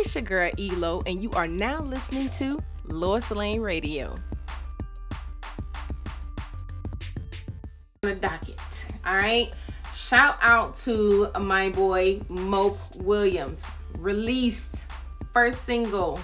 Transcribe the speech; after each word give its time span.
It's 0.00 0.14
your 0.14 0.22
girl 0.22 0.52
Elo, 0.56 1.02
and 1.06 1.20
you 1.20 1.32
are 1.32 1.48
now 1.48 1.80
listening 1.80 2.28
to 2.38 2.60
Lois 2.84 3.32
Lane 3.32 3.60
Radio. 3.60 4.14
On 8.04 8.10
the 8.10 8.14
docket, 8.14 8.86
all 9.04 9.16
right. 9.16 9.50
Shout 9.92 10.38
out 10.40 10.76
to 10.78 11.28
my 11.40 11.70
boy 11.70 12.20
Mope 12.28 12.78
Williams. 12.98 13.66
Released 13.98 14.86
first 15.32 15.64
single, 15.64 16.20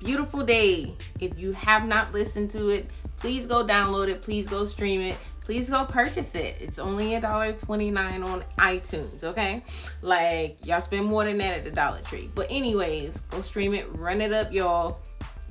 Beautiful 0.00 0.44
Day. 0.44 0.94
If 1.18 1.38
you 1.38 1.52
have 1.52 1.86
not 1.86 2.12
listened 2.12 2.50
to 2.50 2.68
it, 2.68 2.90
please 3.16 3.46
go 3.46 3.66
download 3.66 4.08
it. 4.08 4.20
Please 4.20 4.48
go 4.48 4.66
stream 4.66 5.00
it 5.00 5.16
please 5.44 5.70
go 5.70 5.84
purchase 5.84 6.34
it. 6.34 6.56
It's 6.60 6.78
only 6.78 7.14
a 7.14 7.20
dollar 7.20 7.52
twenty 7.52 7.90
nine 7.90 8.22
on 8.22 8.44
iTunes, 8.58 9.24
okay? 9.24 9.62
Like 10.02 10.66
y'all 10.66 10.80
spend 10.80 11.06
more 11.06 11.24
than 11.24 11.38
that 11.38 11.58
at 11.58 11.64
the 11.64 11.70
Dollar 11.70 12.00
Tree. 12.00 12.30
But 12.34 12.46
anyways, 12.50 13.20
go 13.20 13.40
stream 13.40 13.74
it, 13.74 13.86
run 13.94 14.20
it 14.20 14.32
up, 14.32 14.52
y'all. 14.52 14.98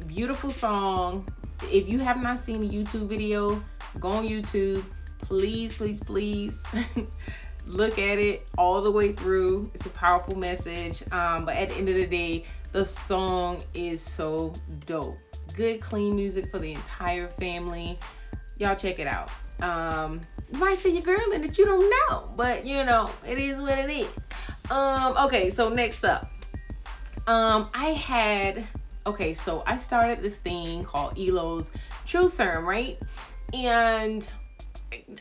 Beautiful 0.08 0.52
song. 0.52 1.28
If 1.72 1.88
you 1.88 2.00
have 2.00 2.22
not 2.22 2.40
seen 2.40 2.68
the 2.68 2.70
YouTube 2.70 3.08
video, 3.08 3.64
go 4.00 4.10
on 4.10 4.28
YouTube. 4.28 4.84
Please, 5.20 5.74
please, 5.74 6.04
please. 6.04 6.62
Look 7.66 7.98
at 7.98 8.18
it 8.18 8.46
all 8.58 8.82
the 8.82 8.92
way 8.92 9.14
through. 9.14 9.72
It's 9.73 9.86
a 9.86 9.90
powerful 9.92 10.36
message. 10.36 11.02
Um, 11.14 11.46
but 11.46 11.56
at 11.56 11.70
the 11.70 11.76
end 11.76 11.88
of 11.88 11.96
the 11.96 12.06
day, 12.06 12.44
the 12.73 12.86
song 12.86 13.64
is 13.73 14.02
so 14.02 14.54
dope. 14.86 15.18
Good, 15.56 15.80
clean 15.80 16.16
music 16.16 16.50
for 16.52 16.60
the 16.60 16.73
entire 16.73 17.28
family. 17.28 17.98
Y'all 18.58 18.76
check 18.76 19.00
it 19.00 19.08
out. 19.08 19.30
Um, 19.62 20.22
you 20.52 20.60
might 20.60 20.78
see 20.78 20.92
your 20.92 21.04
girl 21.04 21.32
in 21.32 21.44
it, 21.44 21.58
you 21.58 21.66
don't 21.66 21.90
know, 21.90 22.32
but 22.36 22.66
you 22.66 22.84
know, 22.84 23.10
it 23.26 23.38
is 23.38 23.60
what 23.60 23.78
it 23.78 23.90
is. 23.90 24.10
Um, 24.70 25.18
okay, 25.26 25.50
so 25.50 25.70
next 25.70 26.04
up, 26.04 26.32
um, 27.28 27.70
I 27.74 27.90
had 27.90 28.68
okay, 29.06 29.34
so 29.34 29.64
I 29.66 29.76
started 29.76 30.22
this 30.22 30.38
thing 30.38 30.84
called 30.84 31.18
Elo's 31.18 31.72
True 32.06 32.28
Serum, 32.28 32.66
right? 32.66 32.98
And 33.54 34.32
it, 34.92 35.20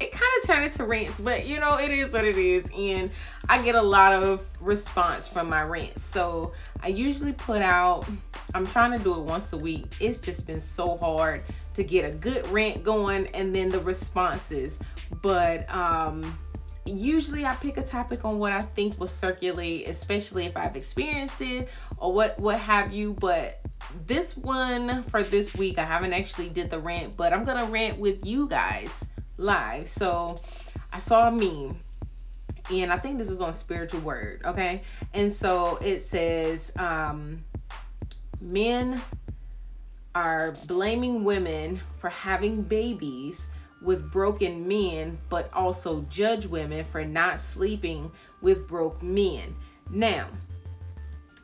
it 0.00 0.12
kind 0.12 0.32
of 0.40 0.46
turned 0.46 0.64
into 0.64 0.84
rants, 0.84 1.20
but 1.20 1.46
you 1.46 1.60
know, 1.60 1.78
it 1.78 1.90
is 1.90 2.12
what 2.12 2.24
it 2.24 2.36
is, 2.36 2.64
and 2.76 3.10
I 3.48 3.62
get 3.62 3.74
a 3.74 3.82
lot 3.82 4.12
of 4.12 4.48
response 4.60 5.28
from 5.28 5.48
my 5.48 5.62
rants. 5.62 6.02
So 6.02 6.52
I 6.82 6.88
usually 6.88 7.32
put 7.32 7.62
out, 7.62 8.06
I'm 8.54 8.66
trying 8.66 8.96
to 8.96 9.02
do 9.02 9.14
it 9.14 9.20
once 9.20 9.52
a 9.52 9.56
week. 9.56 9.86
It's 10.00 10.20
just 10.20 10.46
been 10.46 10.60
so 10.60 10.96
hard 10.96 11.42
to 11.74 11.84
get 11.84 12.04
a 12.04 12.10
good 12.10 12.46
rant 12.48 12.82
going 12.82 13.26
and 13.28 13.54
then 13.54 13.68
the 13.68 13.80
responses. 13.80 14.78
But 15.22 15.72
um 15.72 16.36
usually 16.86 17.46
I 17.46 17.54
pick 17.54 17.76
a 17.78 17.82
topic 17.82 18.24
on 18.24 18.38
what 18.38 18.52
I 18.52 18.60
think 18.60 19.00
will 19.00 19.06
circulate, 19.06 19.88
especially 19.88 20.44
if 20.44 20.56
I've 20.56 20.76
experienced 20.76 21.40
it 21.40 21.68
or 21.96 22.12
what 22.12 22.38
what 22.38 22.58
have 22.58 22.92
you. 22.92 23.14
But 23.14 23.60
this 24.06 24.36
one 24.36 25.02
for 25.04 25.22
this 25.22 25.54
week, 25.54 25.78
I 25.78 25.84
haven't 25.84 26.12
actually 26.12 26.48
did 26.48 26.70
the 26.70 26.78
rant, 26.78 27.16
but 27.16 27.32
I'm 27.32 27.44
gonna 27.44 27.66
rant 27.66 27.98
with 27.98 28.26
you 28.26 28.48
guys 28.48 29.06
live. 29.36 29.88
So 29.88 30.40
I 30.92 30.98
saw 30.98 31.28
a 31.28 31.30
meme 31.30 31.78
and 32.70 32.92
I 32.92 32.96
think 32.96 33.18
this 33.18 33.28
was 33.28 33.40
on 33.40 33.52
spiritual 33.52 34.00
word, 34.00 34.42
okay? 34.44 34.82
And 35.12 35.32
so 35.32 35.76
it 35.76 36.02
says, 36.02 36.72
um, 36.78 37.44
men 38.40 39.02
are 40.14 40.52
blaming 40.66 41.24
women 41.24 41.80
for 41.98 42.08
having 42.08 42.62
babies 42.62 43.46
with 43.82 44.10
broken 44.10 44.66
men, 44.66 45.18
but 45.28 45.50
also 45.52 46.02
judge 46.08 46.46
women 46.46 46.84
for 46.84 47.04
not 47.04 47.38
sleeping 47.38 48.10
with 48.40 48.66
broke 48.66 49.02
men. 49.02 49.54
Now, 49.90 50.28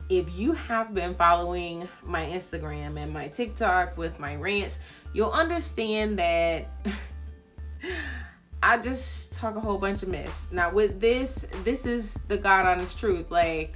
if 0.09 0.37
you 0.37 0.53
have 0.53 0.95
been 0.95 1.15
following 1.15 1.89
my 2.03 2.25
Instagram 2.27 2.99
and 2.99 3.13
my 3.13 3.29
TikTok 3.29 3.97
with 3.97 4.19
my 4.19 4.35
rants, 4.37 4.79
you'll 5.13 5.31
understand 5.31 6.19
that 6.19 6.67
I 8.63 8.79
just 8.79 9.33
talk 9.35 9.57
a 9.57 9.61
whole 9.61 9.79
bunch 9.79 10.03
of 10.03 10.09
mess. 10.09 10.47
Now, 10.51 10.73
with 10.73 11.01
this, 11.01 11.47
this 11.65 11.87
is 11.87 12.19
the 12.29 12.37
God 12.37 12.67
honest 12.67 12.99
truth. 12.99 13.31
Like, 13.31 13.75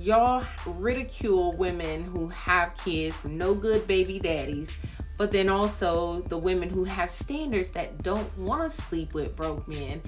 y'all 0.00 0.44
ridicule 0.66 1.52
women 1.56 2.04
who 2.04 2.28
have 2.28 2.76
kids 2.76 3.14
from 3.16 3.38
no 3.38 3.54
good 3.54 3.86
baby 3.86 4.18
daddies, 4.18 4.76
but 5.18 5.30
then 5.30 5.48
also 5.48 6.20
the 6.22 6.38
women 6.38 6.68
who 6.68 6.84
have 6.84 7.10
standards 7.10 7.70
that 7.70 8.02
don't 8.02 8.36
want 8.38 8.62
to 8.62 8.68
sleep 8.68 9.14
with 9.14 9.36
broke 9.36 9.66
men. 9.66 10.02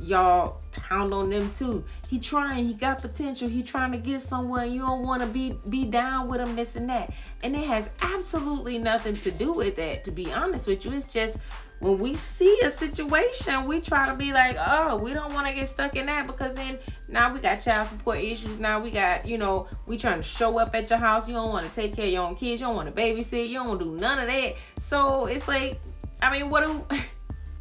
Y'all 0.00 0.60
pound 0.72 1.14
on 1.14 1.30
them 1.30 1.50
too. 1.52 1.84
He 2.08 2.18
trying, 2.18 2.64
he 2.64 2.74
got 2.74 3.00
potential, 3.00 3.48
he 3.48 3.62
trying 3.62 3.92
to 3.92 3.98
get 3.98 4.20
someone. 4.20 4.72
You 4.72 4.80
don't 4.80 5.04
want 5.04 5.22
to 5.22 5.28
be 5.28 5.58
be 5.68 5.84
down 5.84 6.28
with 6.28 6.40
him, 6.40 6.56
this 6.56 6.74
and 6.74 6.88
that. 6.90 7.12
And 7.44 7.54
it 7.54 7.64
has 7.64 7.88
absolutely 8.00 8.78
nothing 8.78 9.14
to 9.16 9.30
do 9.30 9.52
with 9.52 9.76
that, 9.76 10.02
to 10.04 10.10
be 10.10 10.32
honest 10.32 10.66
with 10.66 10.84
you. 10.84 10.92
It's 10.92 11.12
just 11.12 11.38
when 11.82 11.98
we 11.98 12.14
see 12.14 12.60
a 12.62 12.70
situation, 12.70 13.66
we 13.66 13.80
try 13.80 14.08
to 14.08 14.14
be 14.14 14.32
like, 14.32 14.56
oh, 14.56 14.98
we 14.98 15.12
don't 15.12 15.34
want 15.34 15.48
to 15.48 15.52
get 15.52 15.68
stuck 15.68 15.96
in 15.96 16.06
that 16.06 16.28
because 16.28 16.54
then 16.54 16.78
now 17.08 17.32
we 17.34 17.40
got 17.40 17.56
child 17.56 17.88
support 17.88 18.18
issues. 18.18 18.60
Now 18.60 18.78
we 18.78 18.92
got, 18.92 19.26
you 19.26 19.36
know, 19.36 19.66
we 19.86 19.98
trying 19.98 20.18
to 20.18 20.22
show 20.22 20.60
up 20.60 20.76
at 20.76 20.88
your 20.88 21.00
house. 21.00 21.26
You 21.26 21.34
don't 21.34 21.50
want 21.50 21.66
to 21.66 21.72
take 21.72 21.96
care 21.96 22.06
of 22.06 22.12
your 22.12 22.24
own 22.24 22.36
kids. 22.36 22.60
You 22.60 22.68
don't 22.68 22.76
want 22.76 22.94
to 22.94 23.02
babysit. 23.02 23.48
You 23.48 23.54
don't 23.54 23.66
want 23.66 23.80
to 23.80 23.86
do 23.86 23.90
none 23.96 24.20
of 24.20 24.28
that. 24.28 24.54
So 24.80 25.26
it's 25.26 25.48
like, 25.48 25.80
I 26.22 26.38
mean, 26.38 26.50
what 26.50 26.64
do 26.64 26.96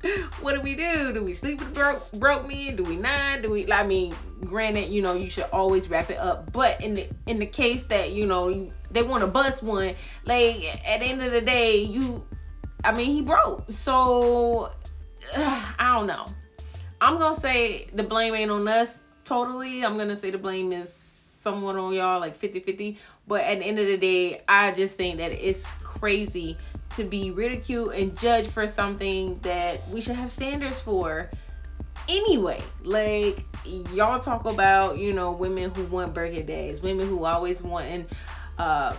what 0.41 0.53
do 0.53 0.61
we 0.61 0.75
do? 0.75 1.13
Do 1.13 1.23
we 1.23 1.33
sleep 1.33 1.59
with 1.59 1.73
broke 1.73 2.11
broke 2.11 2.47
men? 2.47 2.75
Do 2.75 2.83
we 2.83 2.97
not? 2.97 3.41
Do 3.41 3.49
we? 3.49 3.71
I 3.71 3.87
mean, 3.87 4.13
granted, 4.45 4.91
you 4.91 5.01
know, 5.01 5.13
you 5.13 5.31
should 5.31 5.45
always 5.51 5.89
wrap 5.89 6.11
it 6.11 6.19
up. 6.19 6.53
But 6.53 6.79
in 6.79 6.93
the 6.93 7.09
in 7.25 7.39
the 7.39 7.47
case 7.47 7.83
that 7.85 8.11
you 8.11 8.27
know 8.27 8.69
they 8.91 9.01
want 9.01 9.21
to 9.21 9.27
bust 9.27 9.63
one, 9.63 9.95
like 10.25 10.63
at 10.87 10.99
the 10.99 11.05
end 11.07 11.23
of 11.23 11.31
the 11.31 11.41
day, 11.41 11.77
you 11.77 12.23
I 12.83 12.91
mean, 12.91 13.07
he 13.07 13.21
broke. 13.21 13.71
So 13.71 14.71
uh, 15.35 15.73
I 15.79 15.97
don't 15.97 16.07
know. 16.07 16.25
I'm 16.99 17.17
gonna 17.17 17.39
say 17.39 17.87
the 17.93 18.03
blame 18.03 18.35
ain't 18.35 18.51
on 18.51 18.67
us 18.67 18.99
totally. 19.23 19.83
I'm 19.83 19.97
gonna 19.97 20.15
say 20.15 20.31
the 20.31 20.37
blame 20.37 20.71
is 20.71 20.93
somewhat 21.41 21.75
on 21.75 21.93
y'all, 21.93 22.19
like 22.19 22.39
50-50. 22.39 22.97
But 23.27 23.41
at 23.41 23.59
the 23.59 23.65
end 23.65 23.79
of 23.79 23.87
the 23.87 23.97
day, 23.97 24.41
I 24.47 24.71
just 24.71 24.97
think 24.97 25.17
that 25.17 25.31
it's 25.31 25.65
crazy 25.83 26.57
to 26.95 27.03
be 27.03 27.31
ridiculed 27.31 27.93
and 27.93 28.17
judged 28.17 28.49
for 28.49 28.67
something 28.67 29.39
that 29.39 29.79
we 29.91 30.01
should 30.01 30.15
have 30.15 30.29
standards 30.29 30.79
for 30.79 31.29
anyway. 32.07 32.61
Like 32.83 33.45
y'all 33.93 34.19
talk 34.19 34.45
about, 34.45 34.97
you 34.97 35.13
know, 35.13 35.31
women 35.31 35.73
who 35.73 35.85
want 35.85 36.13
birthday 36.13 36.43
days, 36.43 36.81
women 36.81 37.07
who 37.07 37.25
always 37.25 37.63
wanting 37.63 38.05
uh 38.57 38.95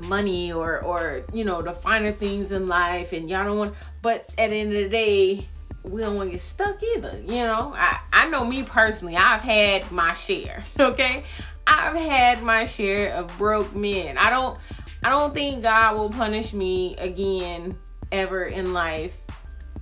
money 0.00 0.52
or 0.52 0.82
or 0.84 1.24
you 1.32 1.44
know 1.44 1.62
the 1.62 1.72
finer 1.72 2.12
things 2.12 2.52
in 2.52 2.68
life 2.68 3.12
and 3.12 3.28
y'all 3.28 3.44
don't 3.44 3.58
want 3.58 3.74
but 4.02 4.32
at 4.38 4.50
the 4.50 4.56
end 4.56 4.72
of 4.72 4.78
the 4.78 4.88
day 4.88 5.46
we 5.84 6.02
don't 6.02 6.16
want 6.16 6.28
to 6.28 6.32
get 6.32 6.40
stuck 6.40 6.82
either 6.82 7.18
you 7.22 7.36
know? 7.36 7.72
I 7.74 8.00
i 8.12 8.28
know 8.28 8.44
me 8.44 8.62
personally 8.62 9.16
i've 9.16 9.42
had 9.42 9.90
my 9.90 10.12
share 10.12 10.62
okay? 10.80 11.24
I've 11.70 11.96
had 11.96 12.42
my 12.42 12.64
share 12.64 13.12
of 13.12 13.36
broke 13.36 13.76
men. 13.76 14.16
I 14.16 14.30
don't 14.30 14.58
i 15.04 15.10
don't 15.10 15.34
think 15.34 15.62
god 15.62 15.96
will 15.96 16.10
punish 16.10 16.52
me 16.52 16.96
again 16.96 17.76
ever 18.10 18.46
in 18.46 18.72
life 18.72 19.16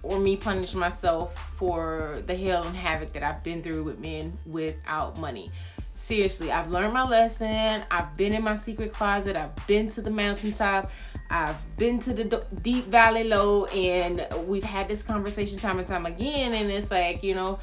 or 0.03 0.19
me 0.19 0.37
punish 0.37 0.75
myself 0.75 1.37
for 1.57 2.23
the 2.27 2.37
hell 2.37 2.65
and 2.65 2.77
havoc 2.77 3.13
that 3.13 3.23
i've 3.23 3.43
been 3.43 3.63
through 3.63 3.83
with 3.83 3.99
men 3.99 4.37
without 4.45 5.19
money 5.19 5.51
seriously, 5.97 6.53
I've 6.53 6.71
learned 6.71 6.93
my 6.93 7.05
lesson. 7.05 7.83
I've 7.91 8.17
been 8.17 8.33
in 8.33 8.45
my 8.45 8.55
secret 8.55 8.93
closet. 8.93 9.35
I've 9.35 9.67
been 9.67 9.89
to 9.91 10.03
the 10.03 10.11
mountaintop. 10.11 10.91
I've 11.31 11.77
been 11.77 11.99
to 12.01 12.13
the 12.13 12.45
deep 12.63 12.87
valley 12.87 13.25
low, 13.25 13.65
and 13.67 14.27
we've 14.47 14.65
had 14.65 14.87
this 14.89 15.03
conversation 15.03 15.59
time 15.59 15.79
and 15.79 15.89
time 15.89 16.07
again. 16.07 16.55
And 16.55 16.71
it's 16.71 16.91
like, 16.91 17.25
you 17.25 17.35
know, 17.35 17.59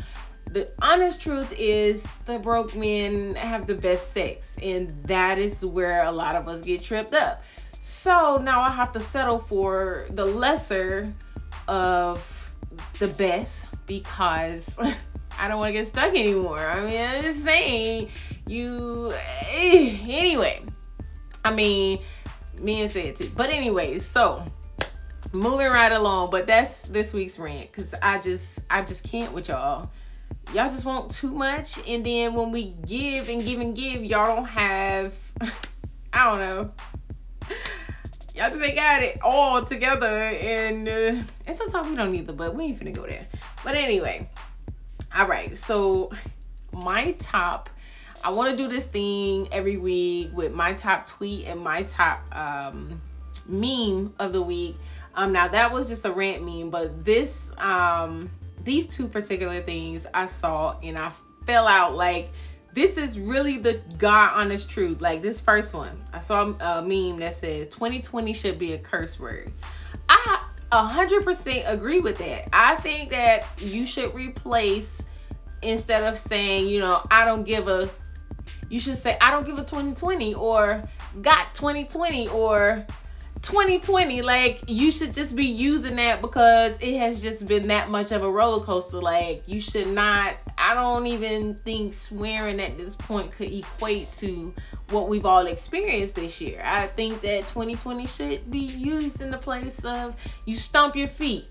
the 0.50 0.70
honest 0.82 1.22
truth 1.22 1.54
is 1.58 2.06
the 2.26 2.38
broke 2.38 2.76
men 2.76 3.36
have 3.36 3.66
the 3.66 3.76
best 3.76 4.12
sex, 4.12 4.56
and 4.62 5.04
that 5.06 5.38
is 5.38 5.66
where 5.66 6.04
a 6.04 6.12
lot 6.12 6.36
of 6.36 6.48
us 6.48 6.62
get 6.62 6.84
tripped 6.84 7.14
up. 7.14 7.44
So 7.80 8.38
now 8.38 8.62
I 8.62 8.70
have 8.70 8.92
to 8.94 9.00
settle 9.00 9.40
for 9.40 10.06
the 10.10 10.26
lesser 10.26 11.12
of 11.68 12.54
the 13.00 13.08
best 13.08 13.68
because 13.86 14.78
I 15.40 15.48
don't 15.48 15.60
want 15.60 15.70
to 15.70 15.74
get 15.74 15.88
stuck 15.88 16.10
anymore. 16.10 16.60
I 16.60 16.86
mean, 16.86 17.02
I'm 17.02 17.22
just 17.22 17.44
saying, 17.44 18.10
you. 18.48 19.14
Eh, 19.52 19.98
anyway, 20.08 20.62
I 21.44 21.54
mean, 21.54 22.00
me 22.60 22.82
and 22.82 22.92
say 22.92 23.10
it 23.10 23.16
too. 23.16 23.32
But 23.36 23.50
anyways, 23.50 24.06
so 24.06 24.44
moving 25.32 25.68
right 25.68 25.92
along. 25.92 26.30
But 26.30 26.48
that's 26.48 26.84
this 26.84 27.14
week's 27.14 27.38
rant 27.40 27.72
because 27.72 27.94
I 28.02 28.20
just, 28.20 28.60
I 28.70 28.84
just 28.84 29.04
can't 29.04 29.34
with 29.34 29.50
y'all. 29.50 29.92
Y'all 30.54 30.68
just 30.68 30.86
want 30.86 31.10
too 31.10 31.32
much, 31.32 31.80
and 31.88 32.06
then 32.06 32.34
when 32.34 32.52
we 32.52 32.76
give 32.86 33.30
and 33.30 33.44
give 33.44 33.60
and 33.60 33.76
give, 33.76 34.04
y'all 34.04 34.36
don't 34.36 34.46
have. 34.46 35.14
I 36.14 36.30
don't 36.30 36.40
know. 36.40 36.70
Y'all 38.36 38.50
just 38.50 38.62
ain't 38.62 38.76
got 38.76 39.02
it 39.02 39.22
all 39.22 39.64
together, 39.64 40.08
and 40.08 40.88
uh, 40.88 41.24
and 41.48 41.56
sometimes 41.56 41.88
we 41.88 41.96
don't 41.96 42.14
either. 42.14 42.34
But 42.34 42.56
we 42.56 42.66
ain't 42.66 42.80
finna 42.80 42.94
go 42.94 43.06
there. 43.06 43.28
But 43.64 43.76
anyway, 43.76 44.30
all 45.16 45.28
right, 45.28 45.56
so 45.56 46.12
my 46.72 47.12
top 47.14 47.70
I 48.24 48.30
want 48.30 48.52
to 48.52 48.58
do 48.58 48.70
this 48.70 48.86
thing 48.86 49.50
every 49.52 49.76
week 49.76 50.30
with 50.34 50.54
my 50.54 50.74
top 50.74 51.06
tweet 51.08 51.46
and 51.46 51.60
my 51.60 51.84
top 51.84 52.24
um, 52.34 53.02
meme 53.46 54.14
of 54.18 54.32
the 54.32 54.42
week. 54.42 54.78
Um, 55.14 55.34
now 55.34 55.50
that 55.50 55.74
was 55.74 55.90
just 55.90 56.06
a 56.06 56.12
rant 56.12 56.44
meme, 56.44 56.70
but 56.70 57.04
this 57.04 57.52
um, 57.58 58.32
these 58.64 58.88
two 58.88 59.10
particular 59.10 59.62
things 59.62 60.08
I 60.14 60.26
saw 60.26 60.80
and 60.82 60.98
I 60.98 61.12
fell 61.46 61.68
out 61.68 61.96
like 61.96 62.32
this 62.72 62.98
is 62.98 63.20
really 63.20 63.58
the 63.58 63.82
God 63.98 64.32
honest 64.36 64.70
truth. 64.70 65.02
Like 65.02 65.22
this 65.22 65.42
first 65.42 65.74
one, 65.74 66.02
I 66.14 66.20
saw 66.20 66.44
a 66.44 66.82
meme 66.82 67.20
that 67.20 67.34
says 67.34 67.68
2020 67.68 68.32
should 68.32 68.58
be 68.58 68.72
a 68.72 68.78
curse 68.78 69.20
word. 69.20 69.52
I 70.08 70.46
100% 70.74 71.72
agree 71.72 72.00
with 72.00 72.18
that. 72.18 72.50
I 72.52 72.76
think 72.78 73.10
that 73.12 73.46
you 73.60 73.86
should 73.86 74.14
replace 74.14 75.04
instead 75.62 76.04
of 76.04 76.18
saying, 76.18 76.68
you 76.68 76.80
know, 76.80 77.02
I 77.12 77.26
don't 77.26 77.44
give 77.44 77.68
a 77.68 77.90
you 78.70 78.80
should 78.80 78.98
say 78.98 79.18
I 79.22 79.30
don't 79.30 79.46
give 79.46 79.58
a 79.60 79.64
2020 79.64 80.34
or 80.34 80.82
got 81.22 81.54
2020 81.54 82.28
or 82.30 82.86
2020 83.44 84.22
like 84.22 84.62
you 84.68 84.90
should 84.90 85.14
just 85.14 85.36
be 85.36 85.46
using 85.46 85.98
that 85.98 86.22
because 86.22 86.78
it 86.80 86.98
has 86.98 87.22
just 87.22 87.46
been 87.46 87.68
that 87.68 87.90
much 87.90 88.14
of 88.14 88.24
a 88.24 88.32
roller 88.32 88.64
coaster. 88.64 89.02
Like 89.02 89.44
you 89.48 89.60
should 89.60 89.88
not 89.88 90.38
i 90.58 90.74
don't 90.74 91.08
even 91.08 91.56
think 91.56 91.94
swearing 91.94 92.60
at 92.62 92.78
this 92.78 92.96
point 92.96 93.32
could 93.32 93.52
equate 93.52 94.10
to 94.14 94.54
what 94.92 95.10
we've 95.10 95.26
all 95.26 95.46
experienced 95.48 96.16
this 96.16 96.40
year. 96.40 96.62
I 96.64 96.88
think 96.88 97.22
that 97.22 97.42
2020 97.50 98.08
should 98.08 98.50
be 98.50 98.60
used 98.60 99.22
in 99.22 99.30
the 99.30 99.38
place 99.38 99.84
of 99.84 100.16
you 100.46 100.56
stomp 100.56 100.96
your 100.96 101.10
feet. 101.10 101.46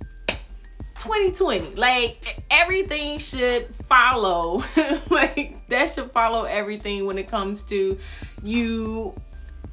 2020 1.01 1.75
like 1.75 2.43
everything 2.51 3.19
should 3.19 3.67
follow. 3.87 4.63
Like 5.11 5.69
that 5.69 5.91
should 5.91 6.11
follow 6.13 6.45
everything 6.45 7.05
when 7.05 7.19
it 7.19 7.29
comes 7.29 7.65
to 7.65 7.99
you 8.43 9.15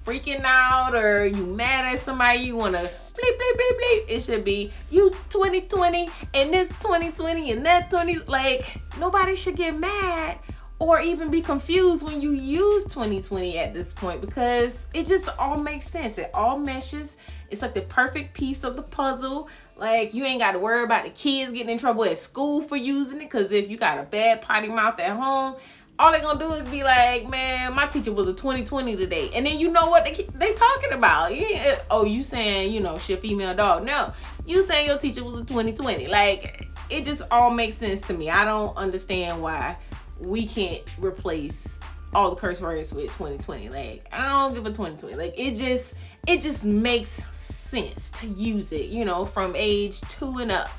freaking 0.09 0.43
out 0.43 0.95
or 0.95 1.27
you 1.27 1.45
mad 1.45 1.93
at 1.93 1.99
somebody, 1.99 2.39
you 2.39 2.55
wanna 2.55 2.79
bleep 2.79 3.37
bleep 3.37 3.53
bleep 3.53 3.79
bleep. 3.79 4.05
It 4.07 4.23
should 4.23 4.43
be 4.43 4.71
you 4.89 5.11
2020 5.29 6.09
and 6.33 6.51
this 6.51 6.67
2020 6.79 7.51
and 7.51 7.63
that 7.67 7.91
20. 7.91 8.19
Like 8.25 8.81
nobody 8.97 9.35
should 9.35 9.55
get 9.55 9.77
mad 9.77 10.39
or 10.79 10.99
even 10.99 11.29
be 11.29 11.41
confused 11.41 12.03
when 12.03 12.21
you 12.21 12.31
use 12.31 12.85
2020 12.85 13.59
at 13.59 13.75
this 13.75 13.93
point 13.93 14.21
because 14.21 14.87
it 14.95 15.05
just 15.05 15.29
all 15.37 15.57
makes 15.57 15.87
sense. 15.87 16.17
It 16.17 16.31
all 16.33 16.57
meshes. 16.57 17.15
It's 17.51 17.61
like 17.61 17.75
the 17.75 17.81
perfect 17.81 18.33
piece 18.33 18.63
of 18.63 18.75
the 18.75 18.81
puzzle. 18.81 19.47
Like 19.75 20.15
you 20.15 20.23
ain't 20.23 20.39
got 20.39 20.53
to 20.53 20.59
worry 20.59 20.83
about 20.83 21.03
the 21.03 21.11
kids 21.11 21.51
getting 21.51 21.69
in 21.69 21.77
trouble 21.77 22.05
at 22.05 22.17
school 22.17 22.63
for 22.63 22.77
using 22.77 23.17
it 23.17 23.25
because 23.25 23.51
if 23.51 23.69
you 23.69 23.77
got 23.77 23.99
a 23.99 24.03
bad 24.03 24.41
potty 24.41 24.69
mouth 24.69 24.99
at 24.99 25.15
home, 25.15 25.57
all 25.99 26.13
they 26.13 26.21
gonna 26.21 26.39
do 26.39 26.53
is 26.53 26.67
be 26.69 26.81
like, 26.81 27.29
man, 27.29 27.73
my 27.73 27.85
teacher 27.85 28.13
was 28.13 28.29
a 28.29 28.33
2020 28.33 28.95
today. 28.95 29.29
And 29.33 29.45
then 29.45 29.59
you 29.59 29.69
know 29.69 29.89
what 29.89 30.05
they, 30.05 30.13
they 30.33 30.53
talking 30.53 30.93
about. 30.93 31.35
Yeah, 31.35 31.75
uh, 31.75 31.83
oh, 31.91 32.05
you 32.05 32.23
saying, 32.23 32.71
you 32.71 32.79
know, 32.79 32.97
she 32.97 33.13
a 33.13 33.17
female 33.17 33.53
dog. 33.53 33.83
No, 33.83 34.13
you 34.45 34.63
saying 34.63 34.87
your 34.87 34.97
teacher 34.97 35.25
was 35.25 35.33
a 35.33 35.43
2020. 35.43 36.07
Like, 36.07 36.69
it 36.89 37.03
just 37.03 37.21
all 37.29 37.51
makes 37.51 37.75
sense 37.75 37.99
to 38.01 38.13
me. 38.13 38.29
I 38.29 38.45
don't 38.45 38.75
understand 38.77 39.41
why 39.41 39.75
we 40.21 40.47
can't 40.47 40.81
replace 40.99 41.77
all 42.13 42.29
the 42.29 42.37
curse 42.37 42.61
words 42.61 42.93
with 42.93 43.07
2020. 43.07 43.69
Like, 43.69 44.07
I 44.13 44.29
don't 44.29 44.53
give 44.53 44.65
a 44.65 44.69
2020. 44.69 45.15
Like, 45.15 45.33
it 45.37 45.55
just, 45.55 45.95
it 46.25 46.39
just 46.39 46.63
makes 46.63 47.09
sense 47.35 48.09
to 48.11 48.27
use 48.27 48.71
it, 48.71 48.85
you 48.85 49.03
know, 49.03 49.25
from 49.25 49.53
age 49.57 49.99
two 50.01 50.37
and 50.37 50.49
up. 50.49 50.69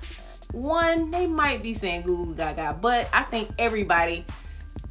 One, 0.53 1.11
they 1.11 1.27
might 1.27 1.63
be 1.63 1.75
saying 1.75 2.03
Google 2.03 2.33
Gaga, 2.33 2.79
but 2.81 3.09
I 3.13 3.23
think 3.25 3.51
everybody 3.59 4.25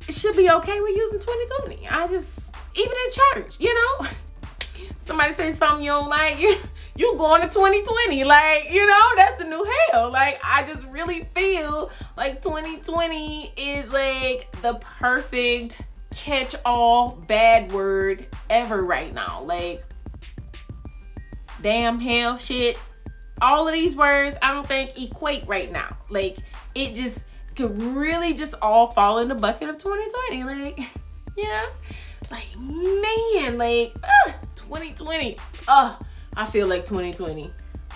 should 0.10 0.36
be 0.36 0.50
okay 0.50 0.80
with 0.82 0.96
using 0.96 1.20
2020. 1.20 1.88
I 1.88 2.08
just 2.08 2.56
even 2.76 2.92
in 2.92 3.12
church, 3.12 3.56
you 3.60 3.74
know, 3.74 4.08
somebody 4.98 5.34
say 5.34 5.52
something 5.52 5.84
you 5.84 5.92
don't 5.92 6.10
like, 6.10 6.40
you 6.40 6.56
you 7.00 7.16
going 7.18 7.42
to 7.42 7.48
2020. 7.48 8.26
Like, 8.26 8.72
you 8.72 8.86
know, 8.86 9.02
that's 9.16 9.42
the 9.42 9.50
new 9.50 9.66
hell. 9.92 10.12
Like, 10.12 10.40
I 10.44 10.64
just 10.64 10.86
really 10.88 11.28
feel 11.34 11.90
like 12.18 12.42
2020 12.42 13.54
is 13.56 13.92
like 13.92 14.52
the 14.62 14.74
perfect 14.82 15.82
catch 16.14 16.56
all 16.66 17.12
bad 17.28 17.72
word 17.72 18.28
ever 18.50 18.84
right 18.84 19.14
now. 19.14 19.42
Like, 19.44 19.82
damn 21.62 22.00
hell 22.00 22.38
shit. 22.38 22.78
All 23.42 23.66
of 23.66 23.74
these 23.74 23.96
words 23.96 24.36
I 24.42 24.54
don't 24.54 24.68
think 24.68 25.02
equate 25.02 25.48
right 25.48 25.72
now. 25.72 25.98
Like, 26.10 26.40
it 26.76 26.96
just 26.96 27.24
could 27.60 27.82
really 27.82 28.34
just 28.34 28.56
all 28.62 28.88
fall 28.88 29.20
in 29.20 29.28
the 29.28 29.36
bucket 29.36 29.68
of 29.68 29.78
2020. 29.78 30.44
Like, 30.46 30.80
yeah. 31.36 31.66
Like, 32.32 32.48
man, 32.58 33.58
like, 33.58 33.94
uh, 34.02 34.32
2020. 34.56 35.36
Oh, 35.68 36.00
I 36.38 36.46
feel 36.46 36.68
like 36.68 36.86
2020. 36.86 37.52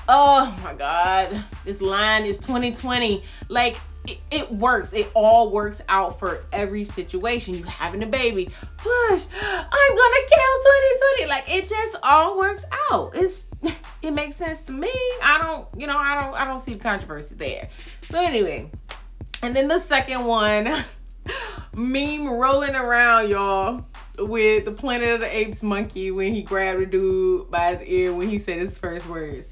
Oh 0.10 0.60
my 0.64 0.74
God. 0.74 1.42
This 1.64 1.82
line 1.82 2.26
is 2.26 2.40
2020. 2.40 3.24
Like, 3.48 3.78
it, 4.06 4.20
it, 4.32 4.52
works. 4.52 4.92
It 4.92 5.10
all 5.14 5.50
works 5.50 5.82
out 5.88 6.20
for 6.20 6.44
every 6.52 6.84
situation. 6.84 7.54
You 7.54 7.64
having 7.64 8.04
a 8.04 8.06
baby, 8.06 8.50
push. 8.76 9.26
I'm 9.42 9.96
gonna 9.96 10.24
kill 10.30 10.54
2020. 11.20 11.30
Like 11.30 11.56
it 11.56 11.70
just 11.70 11.96
all 12.04 12.38
works 12.38 12.66
out. 12.92 13.14
It's 13.16 13.46
it 14.02 14.12
makes 14.12 14.36
sense 14.36 14.64
to 14.64 14.74
me. 14.74 14.92
I 15.24 15.38
don't, 15.42 15.70
you 15.80 15.88
know, 15.88 15.98
I 15.98 16.22
don't 16.22 16.34
I 16.34 16.44
don't 16.44 16.60
see 16.60 16.74
the 16.74 16.80
controversy 16.80 17.36
there. 17.36 17.70
So 18.10 18.22
anyway, 18.22 18.70
and 19.44 19.54
then 19.54 19.68
the 19.68 19.78
second 19.78 20.24
one, 20.26 20.74
meme 21.76 22.30
rolling 22.30 22.76
around, 22.76 23.30
y'all, 23.30 23.86
with 24.18 24.64
the 24.64 24.72
Planet 24.72 25.16
of 25.16 25.20
the 25.20 25.38
Apes 25.38 25.62
monkey 25.62 26.12
when 26.12 26.34
he 26.34 26.42
grabbed 26.42 26.82
a 26.82 26.86
dude 26.86 27.52
by 27.52 27.76
his 27.76 27.88
ear 27.88 28.14
when 28.14 28.30
he 28.30 28.38
said 28.38 28.58
his 28.58 28.78
first 28.80 29.06
words. 29.08 29.50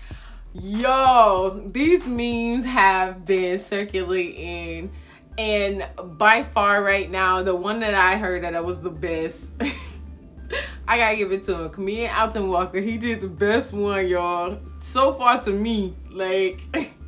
Yo, 0.54 1.62
these 1.68 2.08
memes 2.08 2.64
have 2.64 3.26
been 3.26 3.60
circulating, 3.60 4.94
and 5.38 5.86
by 6.18 6.44
far 6.44 6.82
right 6.82 7.12
now, 7.12 7.44
the 7.44 7.56
one 7.56 7.82
that 7.82 7.94
I 7.94 8.18
heard 8.18 8.44
that 8.44 8.64
was 8.64 8.80
the 8.80 8.90
best. 8.90 9.50
I 10.88 10.98
gotta 10.98 11.18
give 11.18 11.34
it 11.34 11.44
to 11.44 11.64
him. 11.64 11.70
Comedian 11.70 12.16
Alton 12.16 12.48
Walker, 12.48 12.80
he 12.80 12.98
did 12.98 13.20
the 13.20 13.28
best 13.28 13.74
one, 13.74 14.08
y'all. 14.08 14.58
So 14.80 15.14
far 15.16 15.42
to 15.44 15.52
me, 15.52 15.96
like. 16.10 16.62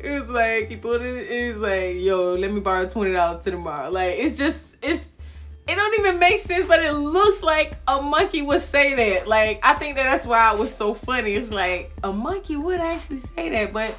it 0.00 0.20
was 0.20 0.30
like 0.30 0.68
he 0.68 0.76
put 0.76 1.02
it. 1.02 1.30
It 1.30 1.48
was 1.48 1.58
like, 1.58 1.96
yo, 1.96 2.34
let 2.34 2.52
me 2.52 2.60
borrow 2.60 2.88
twenty 2.88 3.12
dollars 3.12 3.44
to 3.44 3.50
tomorrow. 3.50 3.90
Like 3.90 4.18
it's 4.18 4.38
just 4.38 4.76
it's 4.82 5.10
it 5.68 5.74
don't 5.74 5.98
even 5.98 6.18
make 6.18 6.40
sense, 6.40 6.66
but 6.66 6.82
it 6.82 6.92
looks 6.92 7.42
like 7.42 7.74
a 7.86 8.00
monkey 8.00 8.42
would 8.42 8.62
say 8.62 8.94
that. 8.94 9.26
Like 9.26 9.60
I 9.62 9.74
think 9.74 9.96
that 9.96 10.04
that's 10.04 10.26
why 10.26 10.52
it 10.52 10.58
was 10.58 10.74
so 10.74 10.94
funny. 10.94 11.32
It's 11.32 11.50
like 11.50 11.92
a 12.02 12.12
monkey 12.12 12.56
would 12.56 12.80
actually 12.80 13.20
say 13.20 13.50
that, 13.50 13.72
but 13.72 13.94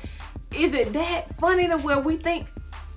is 0.56 0.74
it 0.74 0.94
that 0.94 1.38
funny 1.38 1.68
to 1.68 1.78
where 1.78 2.00
we 2.00 2.18
think 2.18 2.48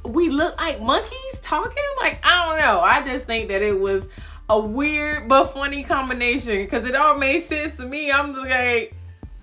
we 0.05 0.31
look 0.31 0.57
like 0.57 0.81
monkeys 0.81 1.41
talking? 1.43 1.83
Like 2.01 2.25
I 2.25 2.47
don't 2.47 2.59
know. 2.61 2.81
I 2.81 3.03
just 3.03 3.27
think 3.27 3.49
that 3.49 3.63
it 3.63 3.79
was 3.79 4.09
a 4.49 4.59
weird 4.59 5.29
but 5.29 5.53
funny 5.53 5.83
combination 5.83 6.63
because 6.63 6.87
it 6.87 6.95
all 6.95 7.19
made 7.19 7.41
sense 7.41 7.77
to 7.77 7.85
me. 7.85 8.11
I'm 8.11 8.35
just 8.35 8.49
like 8.49 8.95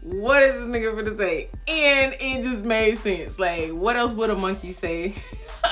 what 0.01 0.43
is 0.43 0.53
this 0.53 0.63
nigga 0.63 0.95
gonna 0.95 1.17
say? 1.17 1.49
And 1.67 2.15
it 2.19 2.41
just 2.41 2.63
made 2.63 2.97
sense. 2.97 3.39
Like, 3.39 3.71
what 3.71 3.95
else 3.95 4.13
would 4.13 4.29
a 4.29 4.35
monkey 4.35 4.71
say? 4.71 5.15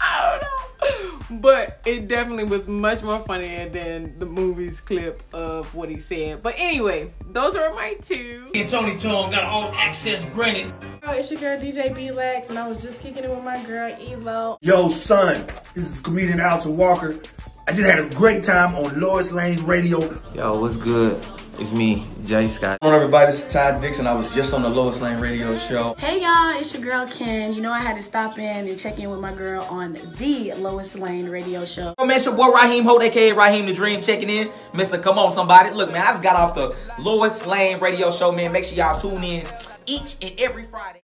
I 0.00 0.30
don't 0.30 0.42
know. 0.42 1.38
But 1.40 1.80
it 1.86 2.08
definitely 2.08 2.44
was 2.44 2.68
much 2.68 3.02
more 3.02 3.20
funnier 3.20 3.68
than 3.68 4.18
the 4.18 4.26
movie's 4.26 4.80
clip 4.80 5.22
of 5.32 5.72
what 5.74 5.88
he 5.88 5.98
said. 5.98 6.42
But 6.42 6.54
anyway, 6.58 7.10
those 7.30 7.56
are 7.56 7.72
my 7.72 7.94
two. 7.94 8.50
And 8.54 8.68
Tony 8.68 8.98
Tone 8.98 9.30
got 9.30 9.44
all 9.44 9.72
access 9.74 10.28
granted. 10.30 10.74
Oh, 11.02 11.12
it's 11.12 11.30
your 11.30 11.40
girl 11.40 11.58
DJ 11.58 11.94
B 11.94 12.10
Lex, 12.10 12.50
and 12.50 12.58
I 12.58 12.68
was 12.68 12.82
just 12.82 13.00
kicking 13.00 13.24
it 13.24 13.30
with 13.30 13.44
my 13.44 13.64
girl 13.64 13.96
Elo. 14.00 14.58
Yo, 14.60 14.88
son, 14.88 15.46
this 15.74 15.90
is 15.90 16.00
comedian 16.00 16.40
Alton 16.40 16.76
Walker. 16.76 17.18
I 17.66 17.72
just 17.72 17.88
had 17.88 18.00
a 18.00 18.08
great 18.16 18.42
time 18.42 18.74
on 18.74 19.00
Lois 19.00 19.30
Lane 19.32 19.64
Radio. 19.64 20.00
Yo, 20.34 20.60
what's 20.60 20.76
good? 20.76 21.22
It's 21.62 21.70
me, 21.70 22.04
Jay 22.24 22.48
Scott. 22.48 22.78
Hello 22.82 22.96
everybody, 22.96 23.30
this 23.30 23.46
is 23.46 23.52
Ty 23.52 23.78
Dixon. 23.78 24.08
I 24.08 24.14
was 24.14 24.34
just 24.34 24.52
on 24.52 24.62
the 24.62 24.68
Lois 24.68 25.00
Lane 25.00 25.20
radio 25.20 25.56
show. 25.56 25.94
Hey 25.96 26.20
y'all, 26.20 26.58
it's 26.58 26.74
your 26.74 26.82
girl 26.82 27.06
Ken. 27.06 27.54
You 27.54 27.60
know 27.60 27.70
I 27.70 27.78
had 27.78 27.94
to 27.94 28.02
stop 28.02 28.36
in 28.36 28.66
and 28.66 28.76
check 28.76 28.98
in 28.98 29.08
with 29.10 29.20
my 29.20 29.32
girl 29.32 29.62
on 29.70 29.92
the 29.92 30.54
Lois 30.58 30.96
Lane 30.96 31.28
radio 31.28 31.64
show. 31.64 31.94
Oh 31.98 32.04
man, 32.04 32.16
it's 32.16 32.24
your 32.24 32.34
boy 32.34 32.48
Raheem 32.48 32.82
Holt, 32.82 33.00
aka 33.04 33.30
Raheem 33.30 33.66
the 33.66 33.72
Dream, 33.72 34.02
checking 34.02 34.28
in. 34.28 34.50
Mister, 34.74 34.98
come 34.98 35.20
on 35.20 35.30
somebody. 35.30 35.70
Look 35.70 35.92
man, 35.92 36.02
I 36.02 36.10
just 36.10 36.20
got 36.24 36.34
off 36.34 36.56
the 36.56 36.74
Lois 36.98 37.46
Lane 37.46 37.78
radio 37.78 38.10
show, 38.10 38.32
man. 38.32 38.50
Make 38.50 38.64
sure 38.64 38.76
y'all 38.76 38.98
tune 38.98 39.22
in 39.22 39.46
each 39.86 40.16
and 40.20 40.34
every 40.40 40.64
Friday. 40.64 41.02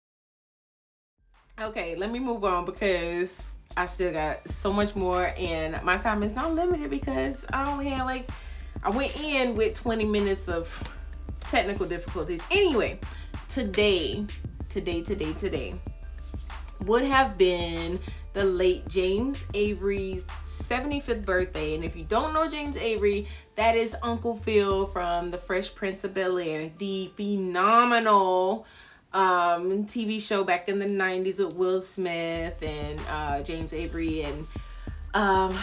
Okay, 1.58 1.96
let 1.96 2.10
me 2.10 2.18
move 2.18 2.44
on 2.44 2.66
because 2.66 3.54
I 3.74 3.86
still 3.86 4.12
got 4.12 4.46
so 4.46 4.70
much 4.70 4.94
more 4.94 5.32
and 5.38 5.82
my 5.82 5.96
time 5.96 6.22
is 6.22 6.34
not 6.34 6.52
limited 6.52 6.90
because 6.90 7.46
I 7.54 7.70
only 7.70 7.88
have 7.88 8.04
like 8.04 8.30
I 8.84 8.90
went 8.90 9.16
in 9.22 9.54
with 9.54 9.74
20 9.74 10.04
minutes 10.04 10.48
of 10.48 10.82
technical 11.40 11.86
difficulties. 11.86 12.42
Anyway, 12.50 12.98
today, 13.48 14.26
today, 14.68 15.02
today, 15.02 15.32
today 15.34 15.74
would 16.84 17.04
have 17.04 17.38
been 17.38 18.00
the 18.32 18.44
late 18.44 18.88
James 18.88 19.44
Avery's 19.54 20.24
75th 20.44 21.24
birthday. 21.24 21.74
And 21.74 21.84
if 21.84 21.94
you 21.94 22.04
don't 22.04 22.32
know 22.32 22.48
James 22.48 22.76
Avery, 22.76 23.28
that 23.56 23.76
is 23.76 23.94
Uncle 24.02 24.34
Phil 24.34 24.86
from 24.86 25.30
The 25.30 25.38
Fresh 25.38 25.74
Prince 25.74 26.02
of 26.04 26.14
Bel 26.14 26.38
Air, 26.38 26.70
the 26.78 27.12
phenomenal 27.16 28.66
um, 29.12 29.84
TV 29.84 30.20
show 30.20 30.42
back 30.42 30.68
in 30.68 30.78
the 30.78 30.86
90s 30.86 31.44
with 31.44 31.54
Will 31.54 31.80
Smith 31.80 32.62
and 32.62 33.00
uh, 33.08 33.42
James 33.42 33.72
Avery 33.72 34.22
and 34.22 34.46
um, 35.14 35.56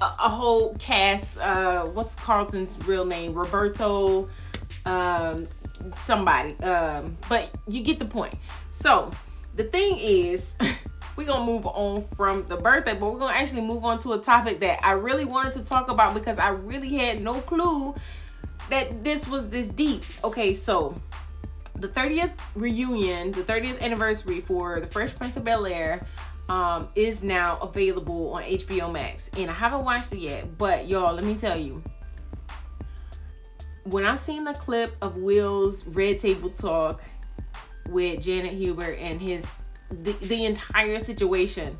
a, 0.00 0.28
whole 0.28 0.74
cast. 0.76 1.38
Uh, 1.38 1.86
what's 1.86 2.14
Carlton's 2.16 2.78
real 2.86 3.04
name? 3.04 3.34
Roberto, 3.34 4.28
um, 4.84 5.46
somebody. 5.96 6.58
Um, 6.60 7.16
but 7.28 7.50
you 7.66 7.82
get 7.82 7.98
the 7.98 8.04
point. 8.04 8.34
So 8.70 9.10
the 9.56 9.64
thing 9.64 9.98
is. 9.98 10.56
we're 11.16 11.26
gonna 11.26 11.44
move 11.44 11.66
on 11.66 12.06
from 12.16 12.46
the 12.46 12.56
birthday, 12.56 12.96
but 12.96 13.12
we're 13.12 13.18
gonna 13.18 13.36
actually 13.36 13.60
move 13.60 13.84
on 13.84 13.98
to 13.98 14.14
a 14.14 14.18
topic 14.18 14.58
that 14.60 14.82
I 14.82 14.92
really 14.92 15.26
wanted 15.26 15.52
to 15.54 15.64
talk 15.64 15.90
about 15.90 16.14
because 16.14 16.38
I 16.38 16.48
really 16.48 16.94
had 16.94 17.20
no 17.20 17.34
clue 17.42 17.94
that 18.70 19.04
this 19.04 19.28
was 19.28 19.50
this 19.50 19.68
deep. 19.68 20.02
Okay, 20.24 20.54
so 20.54 20.94
the 21.74 21.88
30th 21.88 22.32
reunion, 22.54 23.32
the 23.32 23.42
30th 23.42 23.80
anniversary 23.80 24.40
for 24.40 24.80
the 24.80 24.86
Fresh 24.86 25.14
Prince 25.14 25.36
of 25.36 25.44
Bel 25.44 25.66
Air 25.66 26.00
um, 26.50 26.88
is 26.94 27.22
now 27.22 27.58
available 27.60 28.32
on 28.34 28.42
HBO 28.42 28.92
Max. 28.92 29.30
And 29.38 29.50
I 29.50 29.54
haven't 29.54 29.84
watched 29.84 30.12
it 30.12 30.18
yet, 30.18 30.58
but 30.58 30.86
y'all, 30.86 31.14
let 31.14 31.24
me 31.24 31.34
tell 31.34 31.58
you. 31.58 31.82
When 33.84 34.04
I 34.04 34.14
seen 34.16 34.44
the 34.44 34.52
clip 34.52 34.90
of 35.00 35.16
Will's 35.16 35.86
Red 35.86 36.18
Table 36.18 36.50
Talk 36.50 37.02
with 37.88 38.20
Janet 38.20 38.52
Hubert 38.52 38.98
and 38.98 39.20
his 39.20 39.60
the, 39.90 40.12
the 40.12 40.46
entire 40.46 40.98
situation. 40.98 41.76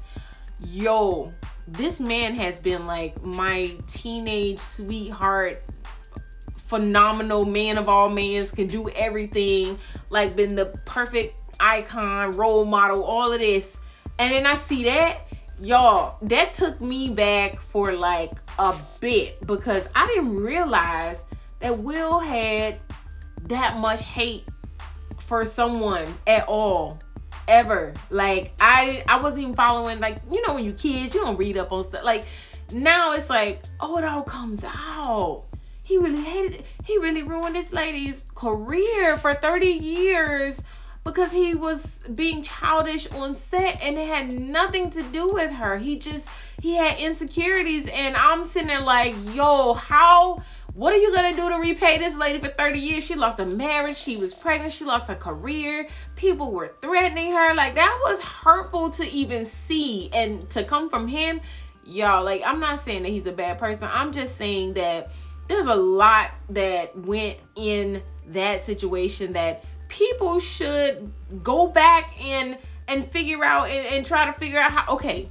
Yo, 0.61 1.33
this 1.67 2.00
man 2.00 2.35
has 2.35 2.59
been 2.59 2.87
like 2.87 3.23
my 3.23 3.77
teenage 3.87 4.59
sweetheart, 4.59 5.62
phenomenal 6.57 7.45
man 7.45 7.79
of 7.79 7.89
all 7.89 8.11
mans, 8.11 8.50
can 8.50 8.67
do 8.67 8.89
everything, 8.91 9.79
like 10.11 10.37
been 10.37 10.55
the 10.55 10.67
perfect 10.85 11.41
icon, 11.61 12.33
role 12.33 12.65
model, 12.65 13.03
all 13.05 13.33
of 13.33 13.41
this. 13.41 13.79
And 14.21 14.35
then 14.35 14.45
I 14.45 14.55
see 14.55 14.85
that, 14.85 15.27
y'all, 15.62 16.19
that 16.21 16.53
took 16.53 16.79
me 16.79 17.09
back 17.09 17.59
for 17.59 17.95
like 17.95 18.33
a 18.59 18.77
bit 19.00 19.45
because 19.47 19.89
I 19.95 20.07
didn't 20.09 20.37
realize 20.37 21.25
that 21.61 21.79
Will 21.79 22.19
had 22.19 22.79
that 23.45 23.79
much 23.79 24.03
hate 24.03 24.45
for 25.21 25.47
someone 25.47 26.07
at 26.27 26.47
all 26.49 26.99
ever. 27.49 27.95
Like 28.11 28.53
I 28.61 29.03
I 29.09 29.19
wasn't 29.19 29.45
even 29.45 29.55
following 29.55 30.00
like 30.00 30.21
you 30.31 30.47
know 30.47 30.57
when 30.57 30.65
you 30.65 30.75
kids 30.75 31.15
you 31.15 31.23
don't 31.23 31.39
read 31.39 31.57
up 31.57 31.73
on 31.73 31.83
stuff 31.85 32.05
like 32.05 32.25
now 32.73 33.12
it's 33.12 33.31
like 33.31 33.62
oh 33.81 33.97
it 33.97 34.05
all 34.05 34.23
comes 34.23 34.65
out. 34.65 35.45
He 35.83 35.97
really 35.97 36.21
hated 36.21 36.61
it. 36.61 36.67
He 36.85 36.99
really 36.99 37.23
ruined 37.23 37.57
this 37.57 37.73
lady's 37.73 38.27
career 38.35 39.17
for 39.17 39.35
30 39.35 39.67
years 39.67 40.62
because 41.04 41.33
he 41.33 41.54
was 41.54 41.87
being 42.14 42.42
childish 42.42 43.11
on 43.12 43.35
set 43.35 43.80
and 43.83 43.97
it 43.97 44.09
had 44.09 44.33
nothing 44.33 44.90
to 44.90 45.02
do 45.02 45.28
with 45.28 45.50
her. 45.50 45.78
He 45.78 45.99
just 45.99 46.28
he 46.61 46.75
had 46.75 46.99
insecurities 46.99 47.88
and 47.88 48.16
I'm 48.16 48.45
sitting 48.45 48.69
there 48.69 48.80
like, 48.80 49.14
yo, 49.35 49.75
how 49.75 50.42
what 50.75 50.92
are 50.92 50.99
you 50.99 51.12
gonna 51.12 51.35
do 51.35 51.49
to 51.49 51.57
repay 51.57 51.99
this 51.99 52.16
lady 52.16 52.38
for 52.38 52.49
30 52.49 52.78
years? 52.78 53.04
She 53.04 53.14
lost 53.14 53.40
a 53.40 53.47
marriage, 53.47 53.97
she 53.97 54.16
was 54.16 54.33
pregnant, 54.33 54.73
she 54.73 54.85
lost 54.85 55.11
a 55.11 55.14
career, 55.14 55.88
people 56.16 56.52
were 56.52 56.75
threatening 56.80 57.33
her. 57.33 57.54
Like 57.54 57.75
that 57.75 57.99
was 58.04 58.21
hurtful 58.21 58.90
to 58.90 59.07
even 59.09 59.45
see 59.45 60.11
and 60.12 60.49
to 60.50 60.62
come 60.64 60.90
from 60.90 61.09
him. 61.09 61.40
Y'all, 61.85 62.25
like 62.25 62.42
I'm 62.45 62.61
not 62.61 62.78
saying 62.78 63.02
that 63.02 63.09
he's 63.09 63.26
a 63.26 63.33
bad 63.33 63.59
person. 63.59 63.88
I'm 63.90 64.12
just 64.12 64.37
saying 64.37 64.75
that 64.75 65.11
there's 65.49 65.66
a 65.66 65.75
lot 65.75 66.30
that 66.50 66.97
went 66.97 67.38
in 67.57 68.02
that 68.28 68.64
situation 68.64 69.33
that 69.33 69.64
people 69.91 70.41
should 70.41 71.13
go 71.43 71.67
back 71.67 72.19
and 72.25 72.57
and 72.89 73.07
figure 73.11 73.45
out 73.45 73.69
and, 73.69 73.87
and 73.89 74.07
try 74.07 74.25
to 74.25 74.33
figure 74.33 74.59
out 74.59 74.71
how 74.71 74.95
okay 74.95 75.29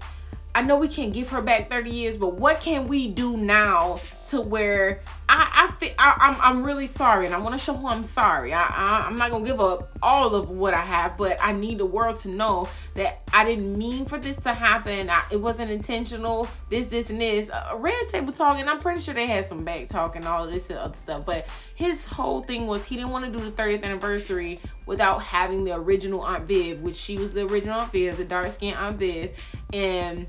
I 0.54 0.62
know 0.62 0.78
we 0.78 0.88
can't 0.88 1.14
give 1.14 1.30
her 1.30 1.42
back 1.42 1.70
30 1.70 1.92
years, 1.92 2.18
but 2.18 2.34
what 2.34 2.60
can 2.60 2.88
we 2.88 3.08
do 3.08 3.38
now 3.38 4.00
to 4.30 4.42
where 4.42 5.02
I 5.30 5.72
I, 5.80 5.94
I 6.00 6.16
I'm 6.20 6.42
I'm 6.42 6.64
really 6.64 6.88
sorry, 6.88 7.28
and 7.28 7.36
I 7.36 7.38
want 7.38 7.58
to 7.58 7.64
show 7.64 7.76
her 7.76 7.88
I'm 7.88 8.04
sorry. 8.04 8.52
I, 8.52 8.64
I 8.64 9.06
I'm 9.06 9.16
not 9.16 9.30
gonna 9.30 9.46
give 9.46 9.62
up 9.62 9.90
all 10.02 10.34
of 10.34 10.50
what 10.50 10.74
I 10.74 10.82
have, 10.82 11.18
but 11.18 11.38
I 11.42 11.52
need 11.52 11.78
the 11.78 11.86
world 11.86 12.18
to 12.18 12.30
know 12.30 12.68
that 12.96 13.22
I 13.32 13.46
didn't 13.46 13.78
mean 13.78 14.06
for 14.06 14.18
this 14.18 14.38
to 14.38 14.54
happen. 14.54 15.10
I, 15.10 15.24
it 15.32 15.38
wasn't 15.38 15.70
intentional. 15.70 16.48
This 16.70 16.88
this 16.88 17.12
and 17.12 17.22
this. 17.22 17.50
Uh, 17.52 17.76
Red 17.78 18.10
Table 18.10 18.34
Talk, 18.34 18.58
and 18.58 18.70
I'm 18.70 18.80
pretty 18.80 19.02
sure 19.02 19.14
they 19.14 19.28
had 19.28 19.46
some 19.46 19.64
back 19.64 19.88
talk 19.88 20.16
and 20.16 20.26
all 20.26 20.48
this 20.48 20.72
other 20.72 20.96
stuff. 20.96 21.26
But 21.26 21.48
his 21.76 22.08
whole 22.08 22.42
thing 22.42 22.66
was 22.66 22.84
he 22.84 22.96
didn't 22.96 23.12
want 23.12 23.26
to 23.26 23.32
do 23.32 23.44
the 23.44 23.52
30th 23.52 23.84
anniversary 23.84 24.60
without 24.88 25.22
having 25.22 25.64
the 25.64 25.76
original 25.76 26.22
Aunt 26.22 26.46
Viv, 26.46 26.82
which 26.82 26.96
she 26.96 27.18
was 27.18 27.34
the 27.34 27.46
original 27.46 27.82
Aunt 27.82 27.92
Viv, 27.92 28.18
the 28.18 28.26
dark 28.26 28.50
skinned 28.52 28.78
Aunt 28.78 28.98
Viv, 28.98 29.32
and 29.74 30.28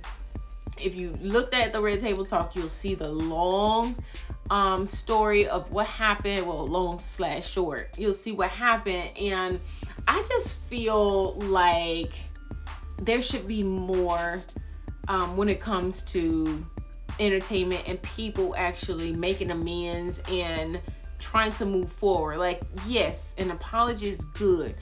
if 0.78 0.94
you 0.94 1.12
looked 1.20 1.54
at 1.54 1.72
the 1.72 1.80
red 1.80 2.00
table 2.00 2.24
talk 2.24 2.56
you'll 2.56 2.66
see 2.66 2.94
the 2.94 3.06
long 3.06 3.94
um 4.50 4.84
story 4.84 5.46
of 5.48 5.70
what 5.70 5.86
happened. 5.86 6.46
Well 6.46 6.66
long 6.66 6.98
slash 6.98 7.48
short. 7.48 7.96
You'll 7.98 8.12
see 8.14 8.32
what 8.32 8.50
happened. 8.50 9.16
And 9.16 9.60
i 10.08 10.22
just 10.28 10.64
feel 10.64 11.34
like 11.34 12.12
there 13.02 13.22
should 13.22 13.46
be 13.46 13.62
more 13.62 14.42
um, 15.08 15.36
when 15.36 15.48
it 15.48 15.60
comes 15.60 16.02
to 16.04 16.64
entertainment 17.18 17.82
and 17.86 18.00
people 18.02 18.54
actually 18.56 19.12
making 19.12 19.50
amends 19.50 20.20
and 20.30 20.80
trying 21.18 21.52
to 21.52 21.66
move 21.66 21.90
forward. 21.90 22.38
Like 22.38 22.62
yes 22.86 23.34
an 23.38 23.50
apology 23.50 24.08
is 24.08 24.24
good 24.24 24.74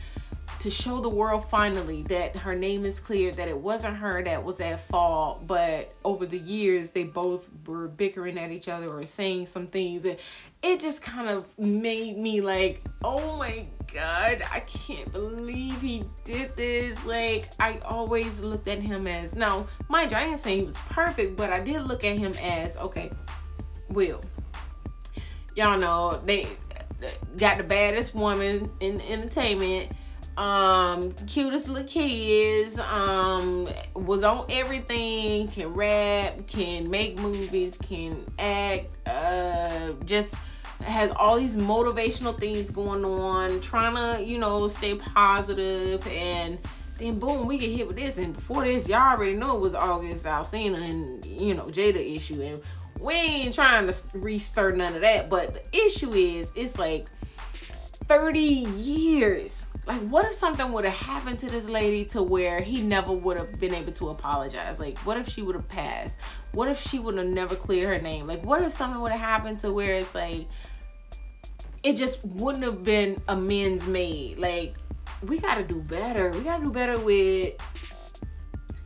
to 0.61 0.71
show 0.71 1.01
the 1.01 1.09
world 1.09 1.49
finally 1.49 2.03
that 2.05 2.37
her 2.37 2.55
name 2.55 2.85
is 2.85 2.99
clear, 2.99 3.31
that 3.33 3.49
it 3.49 3.57
wasn't 3.57 3.97
her 3.97 4.23
that 4.25 4.43
was 4.43 4.61
at 4.61 4.81
fault, 4.81 5.47
but 5.47 5.95
over 6.05 6.27
the 6.27 6.39
years 6.39 6.91
they 6.91 7.05
both 7.05 7.49
were 7.67 7.87
bickering 7.87 8.39
at 8.39 8.51
each 8.51 8.69
other 8.69 8.89
or 8.89 9.05
saying 9.05 9.47
some 9.47 9.69
things, 9.69 10.05
and 10.05 10.19
it 10.63 10.81
just 10.81 11.01
kind 11.01 11.29
of 11.29 11.47
made 11.59 12.19
me 12.19 12.41
like, 12.41 12.83
oh 13.05 13.37
my 13.37 13.67
god, 13.93 14.43
I 14.53 14.61
can't 14.61 15.11
believe 15.13 15.81
he 15.81 16.05
did 16.25 16.55
this. 16.55 17.05
Like, 17.07 17.51
I 17.61 17.79
always 17.85 18.41
looked 18.41 18.67
at 18.67 18.81
him 18.81 19.07
as 19.07 19.37
now, 19.37 19.69
mind 19.89 20.11
you, 20.11 20.17
I 20.17 20.35
saying 20.35 20.59
he 20.59 20.65
was 20.65 20.79
perfect, 20.91 21.37
but 21.37 21.53
I 21.53 21.61
did 21.61 21.83
look 21.83 22.05
at 22.05 22.19
him 22.19 22.35
as 22.43 22.77
okay, 22.79 23.11
Will. 23.91 24.21
Y'all 25.55 25.79
know 25.79 26.21
they 26.25 26.45
uh, 26.45 27.07
got 27.37 27.59
the 27.59 27.65
baddest 27.65 28.15
woman 28.15 28.71
in 28.81 29.01
entertainment 29.01 29.93
um 30.39 31.13
cutest 31.27 31.69
little 31.69 31.89
kids 31.89 32.79
um 32.79 33.69
was 33.97 34.23
on 34.23 34.47
everything 34.49 35.49
can 35.49 35.67
rap 35.75 36.47
can 36.47 36.89
make 36.89 37.19
movies 37.19 37.77
can 37.79 38.25
act 38.39 38.95
uh 39.09 39.91
just 40.05 40.37
has 40.85 41.11
all 41.17 41.39
these 41.39 41.57
motivational 41.57 42.39
things 42.39 42.71
going 42.71 43.05
on 43.05 43.61
trying 43.61 43.97
to 43.97 44.25
you 44.25 44.39
know 44.39 44.69
stay 44.69 44.95
positive 44.95 46.07
and 46.07 46.57
then 46.99 47.19
boom 47.19 47.45
we 47.49 47.59
get 47.59 47.71
hit 47.71 47.89
with 47.89 47.97
this 47.97 48.17
and 48.17 48.33
before 48.33 48.63
this 48.63 48.89
y'all 48.89 49.17
already 49.17 49.35
know 49.35 49.57
it 49.57 49.61
was 49.61 49.75
august 49.75 50.25
alsina 50.25 50.89
and 50.89 51.27
you 51.27 51.53
know 51.53 51.65
jada 51.65 52.15
issue 52.15 52.41
and 52.41 52.63
we 53.01 53.15
ain't 53.15 53.55
trying 53.57 53.89
to 53.89 53.95
restir 54.15 54.71
none 54.71 54.95
of 54.95 55.01
that 55.01 55.29
but 55.29 55.53
the 55.53 55.85
issue 55.85 56.13
is 56.13 56.53
it's 56.55 56.79
like 56.79 57.09
30 58.07 58.39
years 58.41 59.68
like 59.89 60.03
what 60.03 60.27
if 60.27 60.35
something 60.35 60.71
would 60.73 60.85
have 60.85 60.95
happened 60.95 61.39
to 61.39 61.51
this 61.51 61.67
lady 61.67 62.05
to 62.05 62.23
where 62.23 62.61
he 62.61 62.83
never 62.83 63.11
would 63.11 63.39
have 63.39 63.59
been 63.59 63.75
able 63.75 63.93
to 63.93 64.11
apologize? 64.11 64.79
Like 64.79 64.99
what 64.99 65.17
if 65.17 65.27
she 65.29 65.41
would 65.41 65.55
have 65.55 65.67
passed? 65.67 66.19
What 66.53 66.69
if 66.69 66.79
she 66.79 66.99
would 66.99 67.17
have 67.17 67.27
never 67.27 67.57
cleared 67.57 67.89
her 67.89 67.99
name? 67.99 68.27
Like 68.27 68.45
what 68.45 68.63
if 68.63 68.71
something 68.71 69.01
would 69.01 69.13
have 69.13 69.21
happened 69.21 69.61
to 69.61 69.73
where 69.73 69.95
it's 69.95 70.15
like 70.15 70.47
it 71.83 71.95
just 71.95 72.23
wouldn't 72.23 72.65
have 72.65 72.85
been 72.85 73.17
amends 73.29 73.87
made? 73.87 74.39
Like 74.39 74.77
we 75.23 75.39
gotta 75.39 75.65
do 75.65 75.81
better. 75.81 76.31
We 76.33 76.41
gotta 76.41 76.65
do 76.65 76.71
better 76.71 76.99
with 76.99 77.57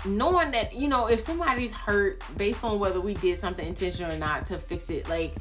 knowing 0.04 0.52
that 0.52 0.72
you 0.72 0.86
know 0.86 1.08
if 1.08 1.18
somebody's 1.18 1.72
hurt 1.72 2.22
based 2.36 2.62
on 2.62 2.78
whether 2.78 3.00
we 3.00 3.14
did 3.14 3.38
something 3.38 3.66
intentional 3.66 4.12
or 4.12 4.18
not 4.18 4.44
to 4.44 4.58
fix 4.58 4.90
it 4.90 5.08
like 5.08 5.36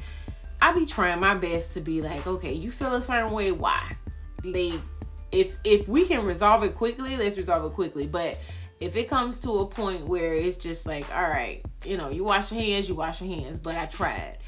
i 0.60 0.70
be 0.70 0.86
trying 0.86 1.18
my 1.18 1.34
best 1.34 1.72
to 1.72 1.80
be 1.80 2.00
like 2.00 2.24
okay 2.28 2.52
you 2.52 2.70
feel 2.70 2.94
a 2.94 3.02
certain 3.02 3.32
way 3.32 3.50
why? 3.50 3.96
Like 4.44 4.80
if 5.32 5.56
if 5.64 5.88
we 5.88 6.06
can 6.06 6.24
resolve 6.24 6.62
it 6.62 6.74
quickly, 6.74 7.16
let's 7.16 7.36
resolve 7.36 7.64
it 7.64 7.74
quickly. 7.74 8.06
But 8.06 8.38
if 8.80 8.96
it 8.96 9.08
comes 9.08 9.40
to 9.40 9.60
a 9.60 9.66
point 9.66 10.06
where 10.06 10.34
it's 10.34 10.56
just 10.56 10.86
like, 10.86 11.12
all 11.14 11.22
right, 11.22 11.64
you 11.84 11.96
know, 11.96 12.10
you 12.10 12.24
wash 12.24 12.52
your 12.52 12.60
hands, 12.60 12.88
you 12.88 12.94
wash 12.94 13.22
your 13.22 13.34
hands, 13.34 13.58
but 13.58 13.76
I 13.76 13.86
tried. 13.86 14.38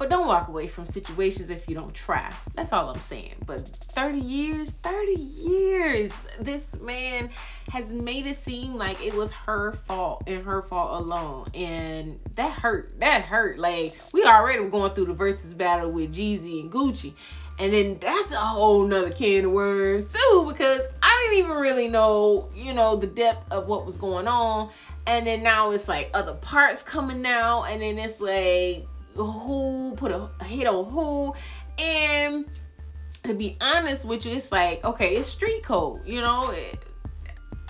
But 0.00 0.08
don't 0.08 0.26
walk 0.26 0.48
away 0.48 0.66
from 0.66 0.86
situations 0.86 1.50
if 1.50 1.68
you 1.68 1.74
don't 1.74 1.92
try. 1.92 2.32
That's 2.54 2.72
all 2.72 2.88
I'm 2.88 3.00
saying. 3.00 3.34
But 3.44 3.68
30 3.68 4.18
years, 4.18 4.70
30 4.70 5.12
years. 5.12 6.26
This 6.40 6.80
man 6.80 7.28
has 7.70 7.92
made 7.92 8.26
it 8.26 8.36
seem 8.36 8.76
like 8.76 9.04
it 9.04 9.12
was 9.12 9.30
her 9.30 9.72
fault 9.72 10.24
and 10.26 10.42
her 10.42 10.62
fault 10.62 11.02
alone. 11.02 11.48
And 11.52 12.18
that 12.36 12.52
hurt. 12.52 12.98
That 13.00 13.24
hurt. 13.24 13.58
Like, 13.58 13.98
we 14.14 14.24
already 14.24 14.60
were 14.60 14.70
going 14.70 14.94
through 14.94 15.04
the 15.04 15.12
versus 15.12 15.52
battle 15.52 15.90
with 15.90 16.14
Jeezy 16.14 16.62
and 16.62 16.72
Gucci. 16.72 17.12
And 17.60 17.74
then 17.74 17.98
that's 18.00 18.32
a 18.32 18.36
whole 18.36 18.86
nother 18.86 19.10
can 19.10 19.44
of 19.44 19.52
worms 19.52 20.10
too, 20.10 20.46
because 20.48 20.80
I 21.02 21.26
didn't 21.28 21.44
even 21.44 21.58
really 21.58 21.88
know, 21.88 22.48
you 22.54 22.72
know, 22.72 22.96
the 22.96 23.06
depth 23.06 23.52
of 23.52 23.66
what 23.68 23.84
was 23.84 23.98
going 23.98 24.26
on. 24.26 24.70
And 25.06 25.26
then 25.26 25.42
now 25.42 25.70
it's 25.70 25.86
like 25.86 26.08
other 26.14 26.32
parts 26.34 26.82
coming 26.82 27.26
out, 27.26 27.64
and 27.64 27.82
then 27.82 27.98
it's 27.98 28.18
like 28.18 28.86
who 29.14 29.92
put 29.96 30.10
a 30.10 30.30
hit 30.44 30.66
on 30.66 30.90
who. 30.90 31.34
And 31.78 32.46
to 33.24 33.34
be 33.34 33.58
honest 33.60 34.06
with 34.06 34.24
you, 34.24 34.32
it's 34.32 34.50
like, 34.50 34.82
okay, 34.82 35.16
it's 35.16 35.28
street 35.28 35.62
code, 35.62 36.00
you 36.06 36.22
know. 36.22 36.50
It, 36.52 36.78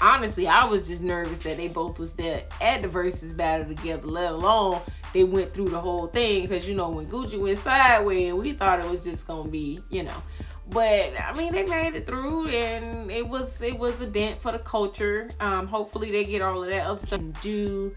honestly, 0.01 0.47
I 0.47 0.67
was 0.67 0.87
just 0.87 1.03
nervous 1.03 1.41
that 1.41 1.57
they 1.57 1.67
both 1.67 1.99
was 1.99 2.13
there 2.13 2.45
at 2.61 2.83
the 2.83 2.89
versus 2.89 3.33
battle 3.33 3.75
together, 3.75 4.07
let 4.07 4.31
alone 4.31 4.83
they 5.13 5.25
went 5.25 5.53
through 5.53 5.69
the 5.69 5.81
whole 5.81 6.07
thing. 6.07 6.43
Because 6.43 6.69
you 6.69 6.75
know, 6.75 6.91
when 6.91 7.07
Gucci 7.07 7.39
went 7.39 7.59
sideways, 7.59 8.33
we 8.35 8.53
thought 8.53 8.81
it 8.81 8.91
was 8.91 9.05
just 9.05 9.27
gonna 9.27 9.49
be, 9.49 9.81
you 9.91 10.03
know. 10.03 10.23
But 10.69 11.13
I 11.21 11.33
mean, 11.35 11.53
they 11.53 11.65
made 11.65 11.95
it 11.95 12.07
through, 12.07 12.49
and 12.49 13.11
it 13.11 13.27
was 13.27 13.61
it 13.63 13.79
was 13.79 14.01
a 14.01 14.07
dent 14.07 14.41
for 14.41 14.53
the 14.53 14.61
culture. 14.61 15.29
Um, 15.41 15.67
hopefully, 15.67 16.11
they 16.11 16.25
get 16.25 16.43
all 16.43 16.63
of 16.63 16.69
that 16.69 16.87
up 16.87 17.01
stuff 17.01 17.23
do 17.43 17.95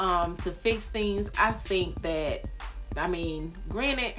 um, 0.00 0.36
to 0.38 0.50
fix 0.50 0.86
things. 0.86 1.30
I 1.38 1.52
think 1.52 2.00
that, 2.02 2.46
I 2.96 3.06
mean, 3.06 3.54
granted, 3.68 4.14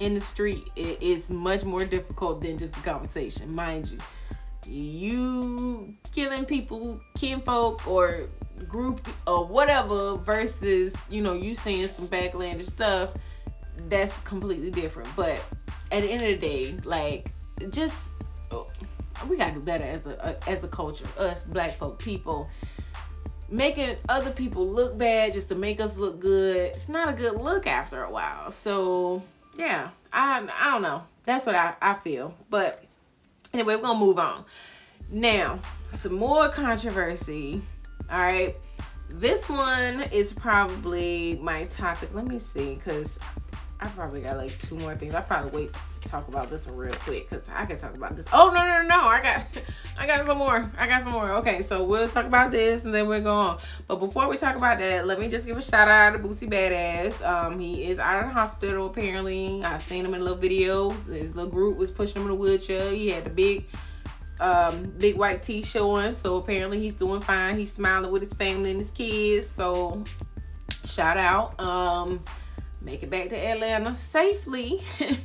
in 0.00 0.14
the 0.14 0.20
street, 0.20 0.64
it 0.76 1.02
is 1.02 1.30
much 1.30 1.64
more 1.64 1.84
difficult 1.84 2.42
than 2.42 2.58
just 2.58 2.76
a 2.76 2.80
conversation, 2.80 3.54
mind 3.54 3.90
you 3.90 3.98
you 4.66 5.94
killing 6.12 6.44
people, 6.44 7.00
kinfolk, 7.16 7.86
or 7.86 8.26
group 8.68 9.06
or 9.26 9.46
whatever 9.46 10.16
versus 10.16 10.94
you 11.10 11.22
know 11.22 11.32
you 11.32 11.54
saying 11.54 11.86
some 11.88 12.06
backlandish 12.08 12.70
stuff 12.70 13.14
that's 13.88 14.18
completely 14.20 14.70
different. 14.70 15.08
But 15.16 15.42
at 15.90 16.02
the 16.02 16.08
end 16.08 16.22
of 16.22 16.40
the 16.40 16.46
day 16.46 16.76
like 16.84 17.30
just 17.70 18.10
oh, 18.50 18.66
we 19.28 19.36
gotta 19.36 19.52
do 19.52 19.60
better 19.60 19.84
as 19.84 20.06
a, 20.06 20.38
a 20.46 20.50
as 20.50 20.64
a 20.64 20.68
culture 20.68 21.06
us 21.18 21.42
black 21.42 21.72
folk 21.72 21.98
people. 21.98 22.48
Making 23.50 23.96
other 24.08 24.30
people 24.30 24.66
look 24.66 24.96
bad 24.96 25.32
just 25.32 25.48
to 25.50 25.54
make 25.54 25.80
us 25.80 25.98
look 25.98 26.18
good 26.18 26.56
it's 26.56 26.88
not 26.88 27.08
a 27.08 27.12
good 27.12 27.34
look 27.34 27.66
after 27.66 28.04
a 28.04 28.10
while. 28.10 28.50
So 28.50 29.22
yeah 29.58 29.90
i 30.12 30.46
i 30.60 30.70
don't 30.70 30.82
know. 30.82 31.02
That's 31.24 31.46
what 31.46 31.54
i 31.54 31.74
i 31.80 31.94
feel. 31.94 32.34
But 32.50 32.84
anyway 33.52 33.76
we're 33.76 33.82
gonna 33.82 33.98
move 33.98 34.18
on. 34.18 34.44
Now 35.10 35.58
some 35.88 36.14
more 36.14 36.48
controversy 36.48 37.62
all 38.10 38.18
right. 38.18 38.54
This 39.08 39.48
one 39.48 40.02
is 40.12 40.32
probably 40.32 41.38
my 41.40 41.64
topic. 41.64 42.10
Let 42.14 42.26
me 42.26 42.38
see, 42.38 42.74
because 42.74 43.18
I 43.80 43.88
probably 43.88 44.22
got 44.22 44.36
like 44.36 44.56
two 44.58 44.76
more 44.76 44.94
things. 44.94 45.14
I 45.14 45.20
probably 45.20 45.50
wait 45.50 45.74
to 45.74 46.08
talk 46.08 46.28
about 46.28 46.50
this 46.50 46.66
one 46.66 46.76
real 46.76 46.94
quick 46.94 47.28
because 47.28 47.50
I 47.50 47.66
can 47.66 47.76
talk 47.76 47.94
about 47.96 48.16
this. 48.16 48.24
Oh 48.32 48.48
no 48.48 48.66
no 48.66 48.82
no! 48.82 49.06
I 49.06 49.20
got 49.20 49.46
I 49.98 50.06
got 50.06 50.26
some 50.26 50.38
more. 50.38 50.70
I 50.78 50.86
got 50.86 51.02
some 51.02 51.12
more. 51.12 51.30
Okay, 51.32 51.60
so 51.60 51.84
we'll 51.84 52.08
talk 52.08 52.24
about 52.24 52.50
this 52.50 52.84
and 52.84 52.94
then 52.94 53.08
we'll 53.08 53.20
go 53.20 53.34
on. 53.34 53.58
But 53.86 53.96
before 53.96 54.28
we 54.28 54.38
talk 54.38 54.56
about 54.56 54.78
that, 54.78 55.06
let 55.06 55.20
me 55.20 55.28
just 55.28 55.44
give 55.44 55.58
a 55.58 55.62
shout 55.62 55.88
out 55.88 56.12
to 56.12 56.18
Boosie 56.18 56.48
Badass. 56.48 57.26
Um, 57.26 57.58
he 57.58 57.84
is 57.84 57.98
out 57.98 58.22
of 58.22 58.28
the 58.28 58.32
hospital 58.32 58.86
apparently. 58.86 59.62
I 59.64 59.78
seen 59.78 60.04
him 60.04 60.14
in 60.14 60.20
a 60.20 60.24
little 60.24 60.38
video. 60.38 60.90
His 60.90 61.34
little 61.34 61.50
group 61.50 61.76
was 61.76 61.90
pushing 61.90 62.22
him 62.22 62.28
in 62.28 62.32
a 62.32 62.36
wheelchair. 62.36 62.90
He 62.90 63.10
had 63.10 63.24
the 63.24 63.30
big 63.30 63.66
um, 64.40 64.84
big 64.98 65.16
white 65.16 65.42
tee 65.42 65.62
showing. 65.62 66.12
So 66.12 66.36
apparently 66.36 66.80
he's 66.80 66.94
doing 66.94 67.20
fine. 67.20 67.58
He's 67.58 67.72
smiling 67.72 68.10
with 68.10 68.22
his 68.22 68.32
family 68.32 68.70
and 68.70 68.80
his 68.80 68.90
kids. 68.90 69.46
So 69.46 70.04
shout 70.84 71.16
out. 71.16 71.58
Um, 71.60 72.24
make 72.80 73.02
it 73.02 73.10
back 73.10 73.28
to 73.30 73.36
Atlanta 73.36 73.94
safely. 73.94 74.80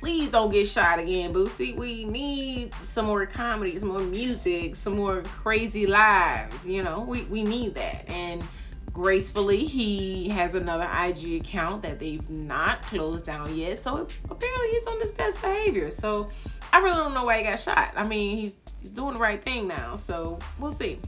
Please 0.00 0.30
don't 0.30 0.52
get 0.52 0.68
shot 0.68 1.00
again, 1.00 1.32
Boosie. 1.32 1.74
We 1.74 2.04
need 2.04 2.72
some 2.82 3.06
more 3.06 3.26
comedy, 3.26 3.76
some 3.78 3.88
more 3.88 3.98
music, 3.98 4.76
some 4.76 4.94
more 4.94 5.22
crazy 5.22 5.86
lives. 5.88 6.66
You 6.66 6.84
know, 6.84 7.00
we, 7.00 7.22
we 7.22 7.42
need 7.42 7.74
that. 7.74 8.08
And 8.08 8.44
gracefully, 8.92 9.64
he 9.64 10.28
has 10.28 10.54
another 10.54 10.88
IG 11.04 11.40
account 11.40 11.82
that 11.82 11.98
they've 11.98 12.28
not 12.30 12.82
closed 12.82 13.24
down 13.24 13.56
yet. 13.56 13.78
So 13.78 14.06
apparently 14.30 14.68
he's 14.70 14.86
on 14.86 15.00
his 15.00 15.10
best 15.10 15.42
behavior. 15.42 15.90
So 15.90 16.30
I 16.72 16.78
really 16.78 16.96
don't 16.96 17.14
know 17.14 17.24
why 17.24 17.38
he 17.38 17.44
got 17.44 17.58
shot. 17.58 17.92
I 17.96 18.06
mean, 18.06 18.36
he's 18.36 18.58
he's 18.80 18.90
doing 18.90 19.14
the 19.14 19.20
right 19.20 19.42
thing 19.42 19.66
now, 19.66 19.96
so 19.96 20.38
we'll 20.58 20.72
see. 20.72 20.98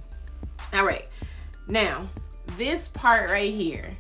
All 0.73 0.85
right, 0.85 1.07
now 1.69 2.07
this 2.57 2.89
part 2.89 3.31
right 3.31 3.53
here, 3.53 3.91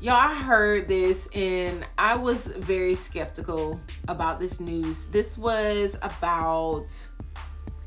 y'all 0.00 0.14
I 0.14 0.34
heard 0.34 0.88
this 0.88 1.28
and 1.34 1.86
I 1.98 2.16
was 2.16 2.46
very 2.48 2.94
skeptical 2.94 3.80
about 4.08 4.38
this 4.38 4.60
news. 4.60 5.06
This 5.06 5.38
was 5.38 5.96
about 6.02 6.86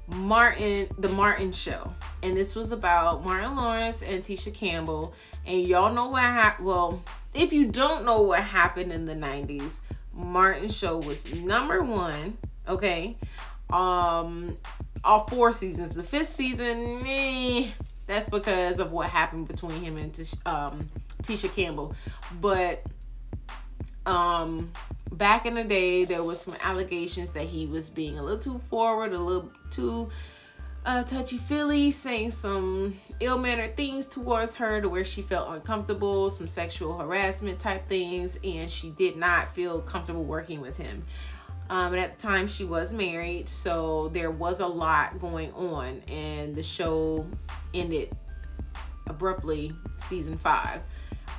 Martin, 0.07 0.87
the 0.97 1.09
Martin 1.09 1.51
Show, 1.51 1.91
and 2.21 2.35
this 2.35 2.55
was 2.55 2.71
about 2.71 3.23
Martin 3.23 3.55
Lawrence 3.55 4.01
and 4.01 4.23
Tisha 4.23 4.53
Campbell. 4.53 5.13
And 5.45 5.67
y'all 5.67 5.93
know 5.93 6.09
what 6.09 6.23
happened. 6.23 6.67
Well, 6.67 7.03
if 7.33 7.51
you 7.51 7.67
don't 7.67 8.05
know 8.05 8.21
what 8.21 8.43
happened 8.43 8.91
in 8.91 9.05
the 9.05 9.15
90s, 9.15 9.79
Martin 10.13 10.69
Show 10.69 10.99
was 10.99 11.33
number 11.33 11.81
one 11.81 12.37
Okay. 12.67 13.17
Um 13.71 14.55
all 15.03 15.27
four 15.27 15.51
seasons. 15.51 15.93
The 15.93 16.03
fifth 16.03 16.29
season, 16.29 17.05
eh, 17.05 17.67
that's 18.07 18.29
because 18.29 18.79
of 18.79 18.91
what 18.91 19.09
happened 19.09 19.47
between 19.47 19.83
him 19.83 19.97
and 19.97 20.13
Tish, 20.13 20.33
um, 20.45 20.89
Tisha 21.23 21.53
Campbell. 21.53 21.95
But 22.39 22.83
um 24.05 24.71
back 25.11 25.45
in 25.45 25.53
the 25.53 25.63
day 25.63 26.03
there 26.03 26.23
was 26.23 26.41
some 26.41 26.55
allegations 26.61 27.31
that 27.31 27.45
he 27.45 27.67
was 27.67 27.89
being 27.89 28.17
a 28.17 28.23
little 28.23 28.39
too 28.39 28.61
forward, 28.69 29.13
a 29.13 29.17
little 29.17 29.51
too 29.69 30.09
uh, 30.85 31.03
touchy 31.03 31.37
feely, 31.37 31.91
saying 31.91 32.31
some 32.31 32.99
ill 33.19 33.37
mannered 33.37 33.77
things 33.77 34.07
towards 34.07 34.55
her 34.55 34.81
to 34.81 34.89
where 34.89 35.05
she 35.05 35.21
felt 35.21 35.49
uncomfortable, 35.49 36.29
some 36.29 36.47
sexual 36.47 36.97
harassment 36.97 37.59
type 37.59 37.87
things, 37.87 38.37
and 38.43 38.69
she 38.69 38.89
did 38.91 39.15
not 39.15 39.53
feel 39.55 39.81
comfortable 39.81 40.23
working 40.23 40.59
with 40.59 40.77
him. 40.77 41.03
Um, 41.69 41.93
and 41.93 42.01
at 42.01 42.17
the 42.17 42.21
time, 42.21 42.47
she 42.47 42.65
was 42.65 42.93
married, 42.93 43.47
so 43.49 44.09
there 44.09 44.31
was 44.31 44.59
a 44.59 44.67
lot 44.67 45.19
going 45.19 45.51
on, 45.53 46.01
and 46.07 46.55
the 46.55 46.63
show 46.63 47.25
ended 47.73 48.15
abruptly, 49.07 49.71
season 49.97 50.37
five. 50.37 50.81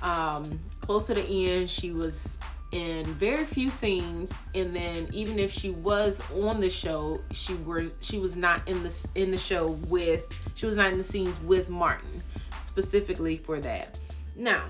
Um, 0.02 0.58
close 0.80 1.06
to 1.06 1.14
the 1.14 1.22
end, 1.22 1.70
she 1.70 1.92
was 1.92 2.38
in 2.72 3.04
very 3.14 3.44
few 3.44 3.70
scenes, 3.70 4.36
and 4.54 4.74
then 4.74 5.08
even 5.12 5.38
if 5.38 5.52
she 5.52 5.70
was 5.70 6.20
on 6.42 6.60
the 6.60 6.68
show, 6.68 7.20
she 7.32 7.54
were 7.54 7.90
she 8.00 8.18
was 8.18 8.36
not 8.36 8.66
in 8.68 8.82
the 8.82 9.06
in 9.14 9.30
the 9.30 9.38
show 9.38 9.68
with 9.88 10.26
she 10.54 10.66
was 10.66 10.76
not 10.76 10.90
in 10.90 10.98
the 10.98 11.04
scenes 11.04 11.40
with 11.42 11.68
Martin 11.68 12.22
specifically 12.62 13.36
for 13.36 13.60
that. 13.60 14.00
Now, 14.34 14.64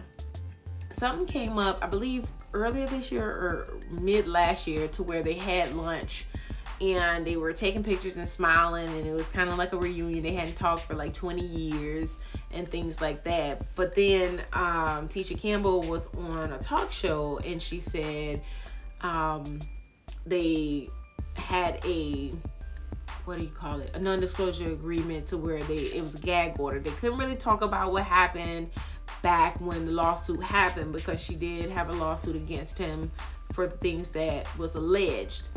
something 0.91 1.27
came 1.27 1.59
up, 1.59 1.79
I 1.83 1.87
believe 1.87 2.27
earlier 2.55 2.87
this 2.87 3.13
year 3.13 3.27
or 3.27 3.69
mid 3.91 4.27
last 4.27 4.67
year 4.67 4.89
to 4.89 5.03
where 5.03 5.23
they 5.23 5.35
had 5.35 5.75
lunch 5.75 6.27
and 6.81 7.27
they 7.27 7.37
were 7.37 7.53
taking 7.53 7.83
pictures 7.83 8.17
and 8.17 8.27
smiling 8.27 8.89
and 8.89 9.07
it 9.07 9.13
was 9.13 9.29
kind 9.29 9.49
of 9.49 9.59
like 9.59 9.73
a 9.73 9.77
reunion. 9.77 10.23
They 10.23 10.33
hadn't 10.33 10.57
talked 10.57 10.83
for 10.83 10.95
like 10.95 11.13
20 11.13 11.41
years 11.43 12.19
and 12.53 12.69
things 12.69 13.01
like 13.01 13.25
that. 13.25 13.63
But 13.75 13.95
then 13.95 14.41
um, 14.53 15.09
tisha 15.09 15.41
campbell 15.41 15.83
was 15.83 16.09
on 16.15 16.53
a 16.53 16.59
talk 16.59 16.91
show 16.91 17.39
and 17.45 17.61
she 17.61 17.81
said 17.81 18.43
um, 19.03 19.61
they 20.27 20.89
had 21.37 21.85
a 21.85 22.33
what 23.25 23.39
do 23.39 23.45
you 23.45 23.51
call 23.51 23.81
it? 23.81 23.91
A 23.95 23.99
non-disclosure 23.99 24.71
agreement 24.73 25.27
to 25.29 25.39
where 25.39 25.63
they 25.63 25.77
it 25.77 26.03
was 26.03 26.15
a 26.15 26.19
gag 26.19 26.61
order. 26.61 26.79
They 26.79 26.91
couldn't 26.91 27.19
really 27.19 27.37
talk 27.37 27.63
about 27.63 27.93
what 27.93 28.05
happened 28.05 28.71
back 29.25 29.59
when 29.59 29.87
the 29.87 29.91
lawsuit 29.91 30.43
happened 30.43 30.93
because 30.93 31.19
she 31.19 31.35
did 31.35 31.71
have 31.71 31.89
a 31.89 31.93
lawsuit 31.93 32.37
against 32.37 32.77
him 32.77 33.11
for 33.55 33.67
the 33.67 33.77
things 33.79 34.11
that 34.11 34.47
was 34.59 34.75
alleged. 34.75 35.49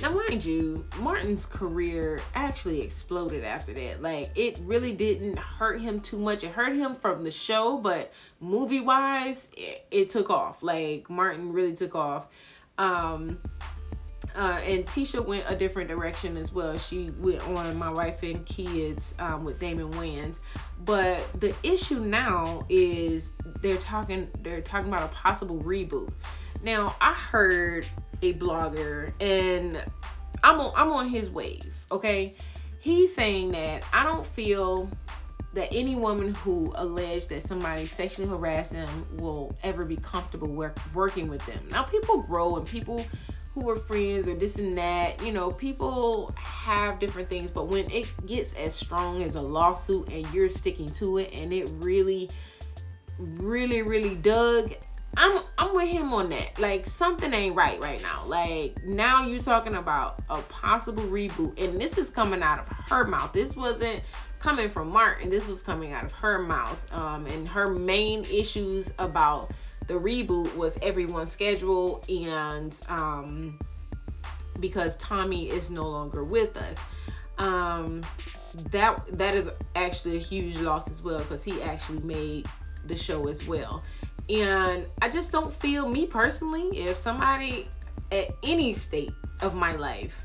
Now, 0.00 0.12
mind 0.12 0.44
you, 0.44 0.86
Martin's 1.00 1.44
career 1.44 2.20
actually 2.36 2.80
exploded 2.80 3.42
after 3.42 3.72
that. 3.72 4.00
Like, 4.00 4.30
it 4.36 4.60
really 4.62 4.92
didn't 4.92 5.36
hurt 5.36 5.80
him 5.80 6.00
too 6.00 6.16
much. 6.16 6.44
It 6.44 6.52
hurt 6.52 6.76
him 6.76 6.94
from 6.94 7.24
the 7.24 7.32
show, 7.32 7.78
but 7.78 8.12
movie 8.38 8.78
wise, 8.78 9.48
it, 9.56 9.84
it 9.90 10.08
took 10.10 10.30
off. 10.30 10.62
Like, 10.62 11.10
Martin 11.10 11.52
really 11.52 11.74
took 11.74 11.96
off. 11.96 12.28
Um, 12.78 13.40
uh, 14.36 14.60
and 14.62 14.86
Tisha 14.86 15.24
went 15.24 15.44
a 15.48 15.56
different 15.56 15.88
direction 15.88 16.36
as 16.36 16.52
well. 16.52 16.76
She 16.78 17.10
went 17.18 17.42
on 17.48 17.76
My 17.76 17.90
Wife 17.90 18.22
and 18.22 18.44
Kids 18.46 19.14
um, 19.18 19.44
with 19.44 19.58
Damon 19.58 19.90
Wayans. 19.92 20.40
But 20.84 21.40
the 21.40 21.54
issue 21.62 22.00
now 22.00 22.64
is 22.68 23.32
they're 23.62 23.76
talking 23.78 24.28
they're 24.42 24.60
talking 24.60 24.88
about 24.88 25.02
a 25.02 25.14
possible 25.14 25.58
reboot. 25.58 26.12
Now 26.62 26.94
I 27.00 27.12
heard 27.12 27.86
a 28.22 28.34
blogger 28.34 29.12
and 29.20 29.82
I'm 30.42 30.60
on 30.60 30.72
I'm 30.76 30.90
on 30.92 31.08
his 31.08 31.30
wave, 31.30 31.74
okay? 31.90 32.36
He's 32.80 33.14
saying 33.14 33.52
that 33.52 33.82
I 33.92 34.04
don't 34.04 34.24
feel 34.24 34.88
that 35.54 35.68
any 35.72 35.96
woman 35.96 36.34
who 36.34 36.72
alleged 36.76 37.30
that 37.30 37.42
somebody 37.42 37.86
sexually 37.86 38.28
harassed 38.28 38.72
them 38.72 39.06
will 39.16 39.56
ever 39.62 39.84
be 39.84 39.96
comfortable 39.96 40.48
work, 40.48 40.78
working 40.94 41.28
with 41.28 41.44
them. 41.46 41.58
Now 41.70 41.82
people 41.82 42.22
grow 42.22 42.56
and 42.56 42.66
people 42.66 43.04
who 43.60 43.70
are 43.70 43.76
friends 43.76 44.28
or 44.28 44.34
this 44.34 44.56
and 44.56 44.76
that, 44.78 45.24
you 45.24 45.32
know, 45.32 45.50
people 45.50 46.32
have 46.36 46.98
different 46.98 47.28
things, 47.28 47.50
but 47.50 47.68
when 47.68 47.90
it 47.90 48.06
gets 48.26 48.52
as 48.54 48.74
strong 48.74 49.22
as 49.22 49.34
a 49.34 49.40
lawsuit 49.40 50.08
and 50.10 50.26
you're 50.32 50.48
sticking 50.48 50.88
to 50.90 51.18
it 51.18 51.32
and 51.34 51.52
it 51.52 51.68
really 51.78 52.30
really 53.18 53.82
really 53.82 54.14
dug 54.14 54.72
I'm 55.16 55.42
I'm 55.56 55.74
with 55.74 55.88
him 55.88 56.12
on 56.12 56.30
that. 56.30 56.60
Like 56.60 56.86
something 56.86 57.32
ain't 57.32 57.56
right 57.56 57.80
right 57.80 58.00
now. 58.00 58.22
Like 58.26 58.84
now 58.84 59.26
you're 59.26 59.42
talking 59.42 59.74
about 59.74 60.22
a 60.30 60.40
possible 60.42 61.02
reboot, 61.04 61.60
and 61.60 61.80
this 61.80 61.98
is 61.98 62.10
coming 62.10 62.42
out 62.42 62.60
of 62.60 62.68
her 62.88 63.04
mouth. 63.04 63.32
This 63.32 63.56
wasn't 63.56 64.00
coming 64.38 64.68
from 64.68 64.90
Martin. 64.90 65.30
This 65.30 65.48
was 65.48 65.62
coming 65.62 65.92
out 65.92 66.04
of 66.04 66.12
her 66.12 66.38
mouth. 66.38 66.92
Um, 66.92 67.26
and 67.26 67.48
her 67.48 67.68
main 67.74 68.24
issues 68.24 68.94
about 69.00 69.50
the 69.88 69.94
reboot 69.94 70.54
was 70.54 70.78
everyone's 70.82 71.32
schedule 71.32 72.04
and 72.08 72.78
um, 72.88 73.58
because 74.60 74.96
Tommy 74.98 75.48
is 75.48 75.70
no 75.70 75.88
longer 75.88 76.24
with 76.24 76.56
us. 76.56 76.78
Um, 77.38 78.02
that 78.70 79.06
that 79.18 79.34
is 79.34 79.50
actually 79.74 80.16
a 80.16 80.20
huge 80.20 80.58
loss 80.58 80.90
as 80.90 81.02
well 81.02 81.18
because 81.18 81.44
he 81.44 81.62
actually 81.62 82.00
made 82.00 82.46
the 82.86 82.96
show 82.96 83.28
as 83.28 83.46
well. 83.46 83.82
And 84.28 84.86
I 85.00 85.08
just 85.08 85.32
don't 85.32 85.54
feel 85.54 85.88
me 85.88 86.06
personally 86.06 86.76
if 86.78 86.96
somebody 86.96 87.66
at 88.12 88.30
any 88.42 88.74
state 88.74 89.12
of 89.40 89.54
my 89.54 89.74
life 89.74 90.20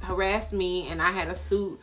harassed 0.00 0.52
me 0.52 0.88
and 0.88 1.00
I 1.00 1.10
had 1.10 1.28
a 1.28 1.34
suit 1.34 1.80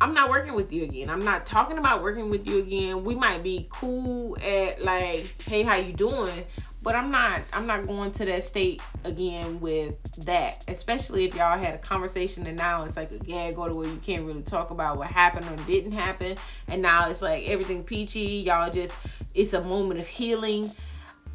I'm 0.00 0.12
not 0.12 0.28
working 0.28 0.54
with 0.54 0.72
you 0.72 0.82
again. 0.82 1.08
I'm 1.08 1.24
not 1.24 1.46
talking 1.46 1.78
about 1.78 2.02
working 2.02 2.28
with 2.28 2.46
you 2.46 2.58
again. 2.58 3.04
We 3.04 3.14
might 3.14 3.42
be 3.42 3.66
cool 3.70 4.36
at 4.42 4.82
like, 4.82 5.40
hey, 5.42 5.62
how 5.62 5.76
you 5.76 5.92
doing? 5.92 6.44
But 6.82 6.94
I'm 6.96 7.10
not 7.10 7.42
I'm 7.52 7.66
not 7.66 7.86
going 7.86 8.12
to 8.12 8.26
that 8.26 8.44
state 8.44 8.82
again 9.04 9.60
with 9.60 9.96
that. 10.24 10.64
Especially 10.68 11.24
if 11.24 11.34
y'all 11.34 11.58
had 11.58 11.74
a 11.74 11.78
conversation 11.78 12.46
and 12.46 12.58
now 12.58 12.82
it's 12.82 12.96
like 12.96 13.10
a 13.12 13.18
gag 13.18 13.56
order 13.56 13.74
where 13.74 13.88
you 13.88 13.96
can't 14.04 14.26
really 14.26 14.42
talk 14.42 14.70
about 14.70 14.98
what 14.98 15.08
happened 15.08 15.46
or 15.48 15.64
didn't 15.64 15.92
happen. 15.92 16.36
And 16.68 16.82
now 16.82 17.08
it's 17.08 17.22
like 17.22 17.48
everything 17.48 17.84
peachy. 17.84 18.42
Y'all 18.46 18.70
just 18.70 18.94
it's 19.32 19.54
a 19.54 19.62
moment 19.62 20.00
of 20.00 20.06
healing. 20.06 20.70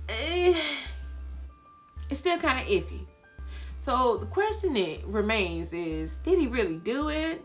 Eh, 0.09 0.59
it's 2.09 2.19
still 2.19 2.37
kind 2.37 2.59
of 2.59 2.67
iffy. 2.67 3.05
So 3.79 4.17
the 4.17 4.25
question 4.25 4.75
it 4.75 5.05
remains 5.05 5.73
is 5.73 6.17
did 6.17 6.37
he 6.37 6.47
really 6.47 6.77
do 6.77 7.09
it? 7.09 7.41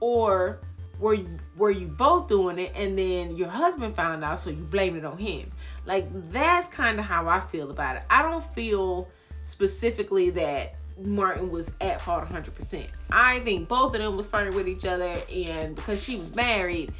Or 0.00 0.60
were 0.98 1.14
you, 1.14 1.38
were 1.56 1.70
you 1.70 1.86
both 1.86 2.28
doing 2.28 2.58
it 2.58 2.72
and 2.74 2.98
then 2.98 3.36
your 3.36 3.48
husband 3.48 3.94
found 3.94 4.22
out 4.24 4.38
so 4.38 4.50
you 4.50 4.64
blame 4.64 4.96
it 4.96 5.04
on 5.04 5.18
him? 5.18 5.50
Like 5.86 6.06
that's 6.30 6.68
kind 6.68 6.98
of 6.98 7.04
how 7.04 7.28
i 7.28 7.40
feel 7.40 7.70
about 7.70 7.96
it. 7.96 8.02
I 8.10 8.22
don't 8.22 8.44
feel 8.54 9.08
specifically 9.42 10.30
that 10.30 10.74
martin 10.98 11.50
was 11.50 11.72
at 11.80 11.98
fault 11.98 12.24
100% 12.26 12.86
i 13.10 13.40
think 13.40 13.66
both 13.66 13.94
of 13.94 14.02
them 14.02 14.16
was 14.16 14.26
fighting 14.26 14.54
with 14.54 14.68
each 14.68 14.84
other 14.84 15.16
and 15.32 15.74
because 15.74 16.02
she 16.02 16.16
was 16.16 16.34
married 16.34 16.92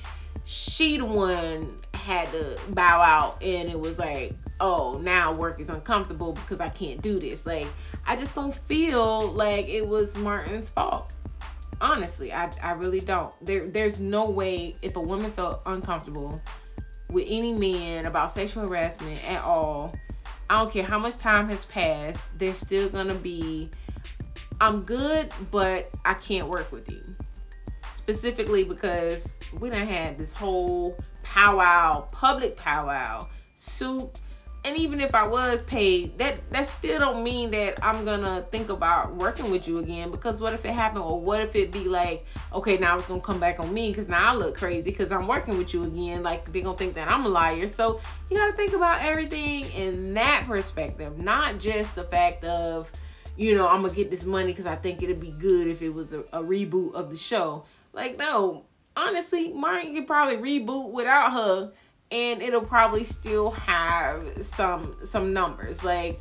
she 0.45 0.97
the 0.97 1.05
one 1.05 1.77
had 1.93 2.31
to 2.31 2.59
bow 2.71 3.03
out 3.03 3.43
and 3.43 3.69
it 3.69 3.79
was 3.79 3.99
like 3.99 4.35
oh 4.61 4.99
now 5.03 5.33
work 5.33 5.61
is 5.61 5.69
uncomfortable 5.69 6.33
because 6.33 6.61
i 6.61 6.69
can't 6.69 7.03
do 7.03 7.21
this. 7.21 7.47
Like 7.47 7.67
i 8.07 8.17
just 8.17 8.35
don't 8.35 8.55
feel 8.55 9.29
like 9.29 9.69
it 9.69 9.87
was 9.87 10.17
martin's 10.17 10.71
fault 10.71 11.11
honestly 11.81 12.33
I, 12.33 12.51
I 12.63 12.73
really 12.73 13.01
don't. 13.01 13.33
There 13.45 13.67
there's 13.67 14.01
no 14.01 14.29
way 14.31 14.77
if 14.83 14.97
a 14.97 15.01
woman 15.01 15.31
felt 15.33 15.63
uncomfortable 15.67 16.41
with 17.11 17.27
any 17.29 17.53
man 17.53 18.07
about 18.07 18.31
sexual 18.31 18.67
harassment 18.67 19.19
at 19.29 19.43
all 19.43 19.93
i 20.49 20.59
don't 20.59 20.73
care 20.73 20.85
how 20.85 20.99
much 20.99 21.17
time 21.17 21.49
has 21.49 21.65
passed 21.65 22.37
there's 22.39 22.59
still 22.59 22.89
gonna 22.89 23.15
be 23.15 23.69
i'm 24.61 24.83
good 24.83 25.33
but 25.51 25.91
i 26.05 26.15
can't 26.15 26.49
work 26.49 26.71
with 26.73 26.89
you. 26.91 27.03
Specifically 27.93 28.65
because 28.65 29.37
we 29.61 29.71
done 29.71 29.87
had 29.87 30.19
this 30.19 30.33
whole 30.33 30.97
powwow 31.23 32.09
public 32.13 32.57
powwow 32.57 33.27
suit 33.55 34.21
and 34.63 34.77
even 34.77 35.01
if 35.01 35.15
I 35.15 35.27
was 35.27 35.63
paid, 35.63 36.19
that 36.19 36.49
that 36.51 36.67
still 36.67 36.99
don't 36.99 37.25
mean 37.25 37.51
that 37.53 37.83
I'm 37.83 38.05
gonna 38.05 38.43
think 38.43 38.69
about 38.69 39.15
working 39.15 39.51
with 39.51 39.67
you 39.67 39.79
again. 39.79 40.11
Because 40.11 40.41
what 40.41 40.53
if 40.53 40.65
it 40.67 40.73
happened, 40.73 41.05
or 41.05 41.19
what 41.19 41.41
if 41.41 41.57
it 41.57 41.73
be 41.73 41.85
like, 41.85 42.27
okay, 42.53 42.77
now 42.77 42.99
it's 42.99 43.09
gonna 43.09 43.23
come 43.23 43.41
back 43.41 43.59
on 43.59 43.73
me 43.73 43.91
because 43.91 44.09
now 44.09 44.33
I 44.33 44.35
look 44.35 44.57
crazy 44.57 44.91
because 44.91 45.13
I'm 45.13 45.27
working 45.27 45.57
with 45.57 45.73
you 45.73 45.85
again. 45.85 46.23
Like 46.23 46.53
they 46.53 46.61
gonna 46.61 46.77
think 46.77 46.95
that 46.95 47.09
I'm 47.09 47.25
a 47.25 47.29
liar. 47.29 47.69
So 47.69 48.01
you 48.31 48.37
gotta 48.37 48.53
think 48.53 48.75
about 48.75 49.01
everything 49.03 49.65
in 49.73 50.13
that 50.15 50.45
perspective, 50.47 51.19
not 51.19 51.59
just 51.59 51.95
the 51.95 52.05
fact 52.05 52.45
of, 52.45 52.93
you 53.39 53.55
know, 53.55 53.67
I'm 53.67 53.81
gonna 53.81 53.95
get 53.95 54.11
this 54.11 54.27
money 54.27 54.49
because 54.49 54.67
I 54.67 54.77
think 54.77 55.03
it'd 55.03 55.21
be 55.21 55.33
good 55.33 55.69
if 55.69 55.81
it 55.81 55.91
was 55.91 56.13
a, 56.13 56.21
a 56.35 56.43
reboot 56.43 56.93
of 56.93 57.09
the 57.09 57.17
show. 57.17 57.65
Like 57.95 58.19
no, 58.19 58.67
honestly, 58.95 59.55
Martin 59.55 59.95
could 59.95 60.07
probably 60.07 60.37
reboot 60.37 60.93
without 60.93 61.33
her 61.33 61.73
and 62.11 62.43
it'll 62.43 62.61
probably 62.61 63.05
still 63.05 63.51
have 63.51 64.45
some 64.45 64.97
some 65.05 65.33
numbers. 65.33 65.85
Like 65.85 66.21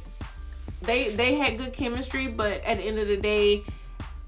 they 0.81 1.09
they 1.09 1.35
had 1.35 1.57
good 1.57 1.73
chemistry 1.73 2.27
but 2.27 2.63
at 2.63 2.77
the 2.77 2.83
end 2.83 2.99
of 2.99 3.07
the 3.07 3.17
day 3.17 3.63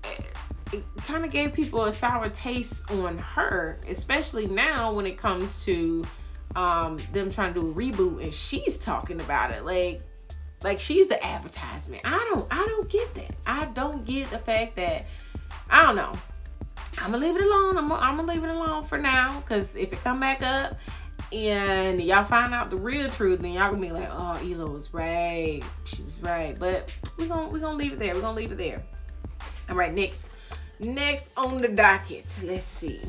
it, 0.03 0.25
it 0.73 0.83
kind 1.05 1.23
of 1.23 1.31
gave 1.31 1.53
people 1.53 1.85
a 1.85 1.91
sour 1.91 2.29
taste 2.29 2.89
on 2.91 3.17
her 3.17 3.79
especially 3.87 4.47
now 4.47 4.91
when 4.93 5.05
it 5.05 5.17
comes 5.17 5.63
to 5.63 6.03
um 6.55 6.97
them 7.13 7.31
trying 7.31 7.53
to 7.53 7.61
do 7.61 7.69
a 7.69 7.73
reboot 7.73 8.21
and 8.21 8.33
she's 8.33 8.77
talking 8.77 9.19
about 9.21 9.51
it. 9.51 9.63
Like 9.63 10.01
like 10.63 10.79
she's 10.79 11.07
the 11.07 11.23
advertisement. 11.25 12.01
I 12.05 12.17
don't 12.31 12.47
i 12.51 12.65
don't 12.65 12.89
get 12.89 13.13
that. 13.15 13.35
I 13.45 13.65
don't 13.65 14.05
get 14.05 14.29
the 14.29 14.39
fact 14.39 14.75
that 14.75 15.07
i 15.69 15.85
don't 15.85 15.95
know. 15.95 16.13
I'm 16.97 17.11
gonna 17.11 17.25
leave 17.25 17.35
it 17.37 17.41
alone. 17.41 17.77
I'm 17.77 17.87
gonna, 17.87 18.01
I'm 18.01 18.17
gonna 18.17 18.31
leave 18.31 18.43
it 18.43 18.49
alone 18.49 18.83
for 18.83 18.97
now 18.97 19.39
because 19.39 19.75
if 19.75 19.93
it 19.93 20.03
come 20.03 20.19
back 20.19 20.43
up 20.43 20.77
and 21.33 22.01
y'all 22.01 22.25
find 22.25 22.53
out 22.53 22.69
the 22.69 22.75
real 22.75 23.09
truth, 23.09 23.39
then 23.39 23.53
y'all 23.53 23.69
gonna 23.69 23.81
be 23.81 23.91
like, 23.91 24.09
oh, 24.11 24.39
Elo 24.43 24.71
was 24.71 24.93
right. 24.93 25.61
She 25.85 26.03
was 26.03 26.19
right. 26.21 26.57
But 26.59 26.93
we're 27.17 27.27
gonna 27.27 27.49
we're 27.49 27.59
gonna 27.59 27.77
leave 27.77 27.93
it 27.93 27.99
there. 27.99 28.13
We're 28.15 28.21
gonna 28.21 28.35
leave 28.35 28.51
it 28.51 28.57
there. 28.57 28.83
All 29.69 29.75
right, 29.75 29.93
next. 29.93 30.29
Next 30.79 31.31
on 31.37 31.61
the 31.61 31.67
docket. 31.67 32.41
Let's 32.43 32.65
see. 32.65 32.99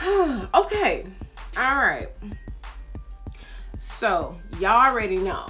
okay. 0.54 1.04
All 1.56 1.76
right. 1.76 2.08
So 3.78 4.34
y'all 4.58 4.86
already 4.86 5.18
know. 5.18 5.46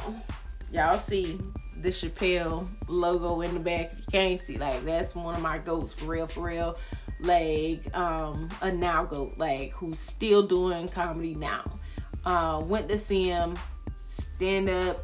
Y'all 0.73 0.99
see 0.99 1.41
the 1.81 1.89
Chappelle 1.89 2.69
logo 2.89 3.41
in 3.41 3.55
the 3.55 3.61
back. 3.61 3.93
If 3.93 3.99
you 4.01 4.05
can't 4.11 4.41
see, 4.41 4.59
like 4.59 4.85
that's 4.85 5.15
one 5.15 5.35
of 5.35 5.41
my 5.41 5.59
goats 5.59 5.95
for 5.95 6.07
real, 6.07 6.27
for 6.27 6.43
real 6.43 6.77
like 7.23 7.97
um 7.97 8.49
a 8.63 8.71
now 8.71 9.05
goat 9.05 9.35
like 9.37 9.73
who's 9.73 9.99
still 9.99 10.47
doing 10.47 10.89
comedy 10.89 11.35
now. 11.35 11.65
Uh 12.25 12.63
went 12.65 12.89
to 12.89 12.99
see 12.99 13.29
him 13.29 13.57
stand 13.95 14.69
up 14.69 14.99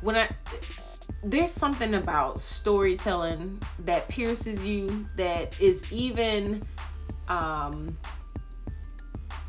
when 0.00 0.16
i 0.16 0.28
there's 1.24 1.50
something 1.50 1.94
about 1.94 2.40
storytelling 2.40 3.60
that 3.80 4.08
pierces 4.08 4.64
you 4.64 5.06
that 5.16 5.60
is 5.60 5.92
even 5.92 6.62
um 7.28 7.96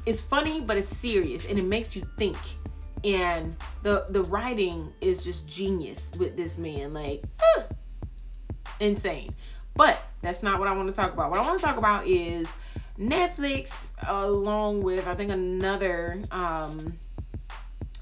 it's 0.06 0.22
funny 0.22 0.62
but 0.62 0.78
it's 0.78 0.88
serious 0.88 1.45
and 1.45 1.60
it 1.60 1.65
makes 1.65 1.95
you 1.95 2.04
think. 2.17 2.38
And 3.04 3.56
the 3.84 4.06
the 4.10 4.24
writing 4.24 4.91
is 5.00 5.24
just 5.24 5.48
genius 5.48 6.12
with 6.19 6.36
this 6.36 6.58
man 6.58 6.93
like 6.93 7.24
uh, 7.58 7.63
insane. 8.80 9.30
But 9.76 10.02
that's 10.21 10.43
not 10.43 10.60
what 10.60 10.67
I 10.67 10.73
want 10.73 10.88
to 10.88 10.93
talk 10.93 11.13
about. 11.13 11.29
What 11.29 11.39
I 11.39 11.43
want 11.43 11.60
to 11.60 11.65
talk 11.65 11.77
about 11.77 12.08
is 12.08 12.49
Netflix, 12.99 13.89
along 14.08 14.82
with 14.82 15.08
I 15.08 15.15
think 15.15 15.32
another 15.32 16.21
um, 16.32 16.93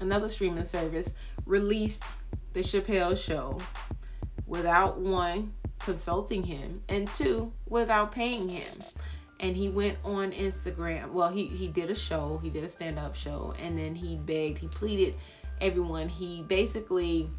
another 0.00 0.28
streaming 0.28 0.64
service, 0.64 1.14
released 1.46 2.04
the 2.52 2.60
Chappelle 2.60 3.16
Show 3.16 3.58
without 4.46 4.98
one 4.98 5.52
consulting 5.78 6.42
him 6.42 6.82
and 6.88 7.06
two 7.14 7.52
without 7.68 8.12
paying 8.12 8.48
him. 8.48 8.68
And 9.40 9.56
he 9.56 9.68
went 9.68 9.98
on 10.04 10.32
Instagram. 10.32 11.12
Well, 11.12 11.28
he 11.28 11.46
he 11.46 11.68
did 11.68 11.90
a 11.90 11.94
show. 11.94 12.40
He 12.42 12.50
did 12.50 12.64
a 12.64 12.68
stand 12.68 12.98
up 12.98 13.14
show, 13.14 13.54
and 13.62 13.78
then 13.78 13.94
he 13.94 14.16
begged, 14.16 14.58
he 14.58 14.66
pleaded 14.66 15.16
everyone. 15.60 16.08
He 16.08 16.42
basically 16.42 17.30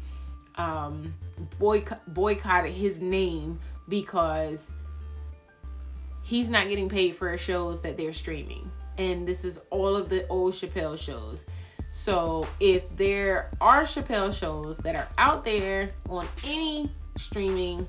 um, 0.56 1.14
boycott, 1.58 2.02
boycotted 2.12 2.72
his 2.72 3.00
name 3.00 3.60
because 3.90 4.72
he's 6.22 6.48
not 6.48 6.68
getting 6.68 6.88
paid 6.88 7.16
for 7.16 7.36
shows 7.36 7.82
that 7.82 7.98
they're 7.98 8.14
streaming. 8.14 8.70
And 8.96 9.26
this 9.26 9.44
is 9.44 9.60
all 9.70 9.96
of 9.96 10.08
the 10.08 10.26
old 10.28 10.54
Chappelle 10.54 10.96
shows. 10.96 11.44
So 11.92 12.46
if 12.60 12.96
there 12.96 13.50
are 13.60 13.82
Chappelle 13.82 14.32
shows 14.32 14.78
that 14.78 14.94
are 14.94 15.08
out 15.18 15.44
there 15.44 15.90
on 16.08 16.26
any 16.44 16.90
streaming 17.18 17.86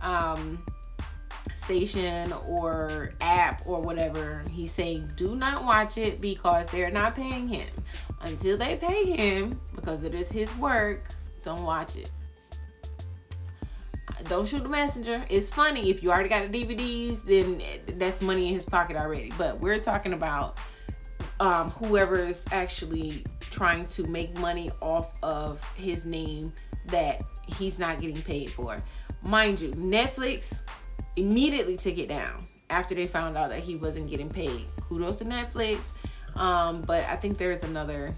um, 0.00 0.64
station 1.52 2.32
or 2.48 3.12
app 3.20 3.62
or 3.66 3.80
whatever, 3.80 4.42
he's 4.50 4.72
saying 4.72 5.12
do 5.16 5.34
not 5.34 5.64
watch 5.64 5.98
it 5.98 6.20
because 6.20 6.66
they're 6.68 6.90
not 6.90 7.14
paying 7.14 7.46
him. 7.46 7.68
Until 8.22 8.56
they 8.56 8.76
pay 8.76 9.04
him, 9.04 9.60
because 9.74 10.02
it 10.02 10.14
is 10.14 10.30
his 10.30 10.54
work, 10.56 11.08
don't 11.42 11.64
watch 11.64 11.96
it. 11.96 12.10
Don't 14.24 14.46
shoot 14.46 14.62
the 14.62 14.68
messenger. 14.68 15.24
It's 15.28 15.52
funny 15.52 15.90
if 15.90 16.02
you 16.02 16.10
already 16.10 16.28
got 16.28 16.50
the 16.50 16.64
DVDs, 16.64 17.22
then 17.24 17.62
that's 17.96 18.20
money 18.20 18.48
in 18.48 18.54
his 18.54 18.64
pocket 18.64 18.96
already. 18.96 19.32
But 19.36 19.60
we're 19.60 19.78
talking 19.78 20.12
about 20.12 20.58
um, 21.40 21.70
whoever 21.70 22.16
is 22.16 22.44
actually 22.52 23.24
trying 23.40 23.86
to 23.86 24.06
make 24.06 24.36
money 24.38 24.70
off 24.80 25.12
of 25.22 25.62
his 25.74 26.06
name 26.06 26.52
that 26.86 27.22
he's 27.46 27.78
not 27.78 28.00
getting 28.00 28.20
paid 28.22 28.50
for. 28.50 28.82
Mind 29.22 29.60
you, 29.60 29.70
Netflix 29.72 30.60
immediately 31.16 31.76
took 31.76 31.98
it 31.98 32.08
down 32.08 32.46
after 32.70 32.94
they 32.94 33.06
found 33.06 33.36
out 33.36 33.50
that 33.50 33.60
he 33.60 33.76
wasn't 33.76 34.08
getting 34.08 34.28
paid. 34.28 34.66
Kudos 34.80 35.18
to 35.18 35.24
Netflix. 35.24 35.90
Um, 36.34 36.82
but 36.82 37.04
I 37.04 37.16
think 37.16 37.38
there's 37.38 37.64
another 37.64 38.14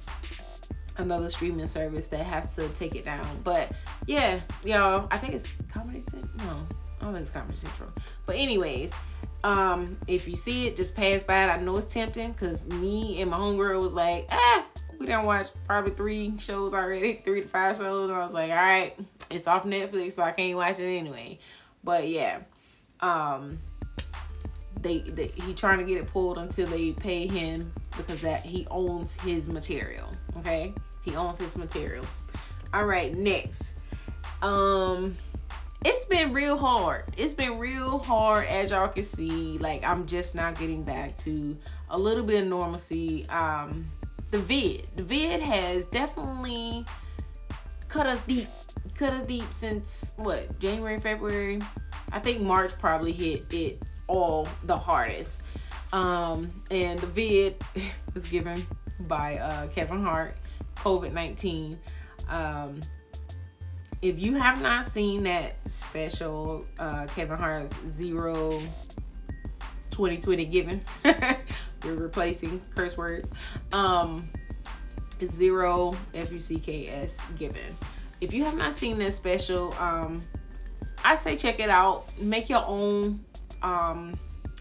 another 0.97 1.29
streaming 1.29 1.67
service 1.67 2.07
that 2.09 2.25
has 2.25 2.55
to 2.57 2.69
take 2.71 2.95
it 2.95 3.05
down. 3.05 3.27
But 3.43 3.73
yeah, 4.07 4.41
y'all, 4.65 5.09
I 5.11 5.19
think 5.19 5.35
it's 5.35 5.45
Comedy 5.73 6.01
Central. 6.01 6.37
No, 6.39 6.67
I 7.01 7.05
don't 7.05 7.13
think 7.15 7.23
it's 7.23 7.31
Comedy 7.31 7.57
Central. 7.57 7.91
But 8.27 8.37
anyways, 8.37 8.93
um, 9.43 9.97
if 10.07 10.27
you 10.27 10.37
see 10.37 10.67
it, 10.67 10.77
just 10.77 10.95
pass 10.95 11.23
by 11.23 11.45
it. 11.45 11.49
I 11.49 11.59
know 11.59 11.77
it's 11.77 11.93
tempting 11.93 12.33
because 12.33 12.65
me 12.67 13.21
and 13.21 13.31
my 13.31 13.37
homegirl 13.37 13.83
was 13.83 13.93
like, 13.93 14.27
ah, 14.31 14.67
we 14.99 15.07
done 15.07 15.27
watched 15.27 15.53
probably 15.67 15.91
three 15.93 16.39
shows 16.39 16.73
already, 16.73 17.15
three 17.25 17.43
to 17.43 17.49
five 17.49 17.77
shows, 17.77 18.09
and 18.09 18.19
I 18.19 18.25
was 18.25 18.33
like, 18.33 18.51
all 18.51 18.57
right, 18.57 18.99
it's 19.31 19.47
off 19.47 19.65
Netflix, 19.65 20.13
so 20.13 20.23
I 20.23 20.33
can't 20.33 20.57
watch 20.57 20.79
it 20.79 20.97
anyway. 20.97 21.39
But 21.83 22.09
yeah, 22.09 22.41
um, 23.01 23.59
they, 24.85 24.99
they 24.99 25.27
he 25.29 25.55
trying 25.55 25.79
to 25.79 25.85
get 25.85 25.97
it 25.97 26.07
pulled 26.07 26.39
until 26.39 26.69
they 26.69 26.93
pay 26.93 27.27
him 27.27 27.73
because 27.97 28.21
that 28.21 28.45
he 28.45 28.67
owns 28.71 29.19
his 29.21 29.49
material. 29.49 30.09
Okay, 30.39 30.73
he 31.03 31.17
owns 31.17 31.39
his 31.39 31.57
material. 31.57 32.05
All 32.73 32.85
right, 32.85 33.13
next. 33.15 33.73
Um, 34.43 35.17
it's 35.85 36.05
been 36.05 36.33
real 36.33 36.59
hard. 36.59 37.05
It's 37.17 37.35
been 37.35 37.59
real 37.59 37.99
hard, 37.99 38.47
as 38.47 38.71
y'all 38.71 38.89
can 38.89 39.03
see. 39.03 39.59
Like 39.59 39.83
I'm 39.83 40.07
just 40.07 40.35
not 40.35 40.59
getting 40.59 40.83
back 40.83 41.17
to 41.19 41.57
a 41.89 41.99
little 41.99 42.25
bit 42.25 42.43
of 42.43 42.49
normalcy. 42.49 43.27
Um, 43.31 43.87
the 44.31 44.39
vid, 44.39 44.87
the 44.97 45.03
vid 45.03 45.41
has 45.41 45.87
definitely 45.87 46.85
cut 47.89 48.07
us 48.07 48.21
deep, 48.27 48.49
cut 48.95 49.15
us 49.15 49.27
deep 49.27 49.51
since 49.51 50.13
what 50.17 50.59
January, 50.59 51.01
February. 51.01 51.61
I 52.13 52.19
think 52.19 52.43
March 52.43 52.79
probably 52.79 53.13
hit 53.13 53.47
it 53.51 53.83
all 54.07 54.49
the 54.65 54.77
hardest. 54.77 55.41
Um, 55.93 56.49
and 56.71 56.99
the 56.99 57.07
vid 57.07 57.57
was 58.15 58.27
given 58.27 58.67
by 59.01 59.39
uh, 59.39 59.69
Kevin 59.69 59.99
Hart, 59.99 60.37
COVID 60.77 61.13
19. 61.13 61.79
Um, 62.29 62.81
if 64.03 64.19
you 64.19 64.35
have 64.35 64.61
not 64.61 64.85
seen 64.85 65.23
that 65.25 65.57
special 65.69 66.67
uh, 66.79 67.07
Kevin 67.15 67.39
Hart's 67.39 67.75
Zero 67.91 68.61
2020 69.91 70.45
Giving, 70.47 70.85
we're 71.05 71.95
replacing 71.95 72.61
curse 72.75 72.97
words. 72.97 73.31
Um, 73.73 74.29
Zero 75.25 75.97
F 76.13 76.33
U 76.33 76.41
C 76.41 76.59
K 76.59 76.89
S 76.89 77.25
Given. 77.39 77.77
If 78.21 78.35
you 78.35 78.45
have 78.45 78.57
not 78.57 78.73
seen 78.73 78.99
that 78.99 79.13
special, 79.13 79.75
um, 79.79 80.23
I 81.05 81.15
say 81.15 81.37
check 81.37 81.61
it 81.61 81.71
out. 81.71 82.13
Make 82.19 82.49
your 82.49 82.65
own 82.67 83.25
um, 83.65 84.13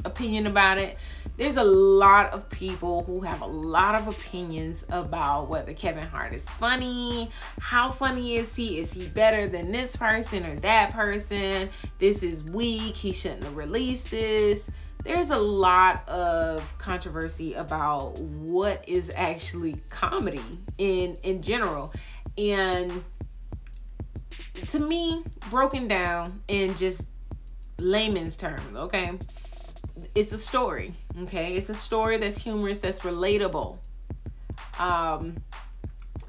opinion 0.06 0.48
about 0.48 0.78
it. 0.78 0.98
There's 1.36 1.58
a 1.58 1.64
lot 1.64 2.32
of 2.32 2.48
people 2.50 3.04
who 3.04 3.22
have 3.22 3.42
a 3.42 3.46
lot 3.46 3.96
of 3.96 4.08
opinions 4.08 4.86
about 4.90 5.50
whether 5.50 5.74
Kevin 5.74 6.06
Hart 6.06 6.34
is 6.34 6.48
funny. 6.48 7.30
How 7.60 7.90
funny 7.90 8.36
is 8.36 8.56
he? 8.56 8.80
Is 8.80 8.94
he 8.94 9.08
better 9.08 9.48
than 9.48 9.72
this 9.72 9.96
person 9.96 10.46
or 10.46 10.56
that 10.58 10.94
person? 10.94 11.70
This 11.98 12.22
is 12.22 12.44
weak. 12.44 12.96
He 12.96 13.12
shouldn't 13.12 13.44
have 13.44 13.56
released 13.56 14.12
this. 14.12 14.70
There's 15.04 15.32
a 15.32 15.38
lot 15.38 16.08
of 16.08 16.78
controversy 16.78 17.56
about 17.56 18.20
what 18.20 18.88
is 18.88 19.12
actually 19.16 19.76
comedy 19.90 20.60
in 20.78 21.18
in 21.24 21.42
general. 21.42 21.94
And 22.38 23.04
to 24.68 24.80
me, 24.80 25.24
broken 25.50 25.88
down 25.88 26.42
and 26.48 26.78
just 26.78 27.10
layman's 27.78 28.38
terms, 28.38 28.76
okay? 28.76 29.18
It's 30.16 30.34
a 30.34 30.38
story, 30.38 30.94
okay? 31.24 31.56
It's 31.56 31.70
a 31.70 31.76
story 31.76 32.18
that's 32.18 32.38
humorous, 32.38 32.80
that's 32.80 33.02
relatable. 33.02 33.78
Um, 34.80 35.38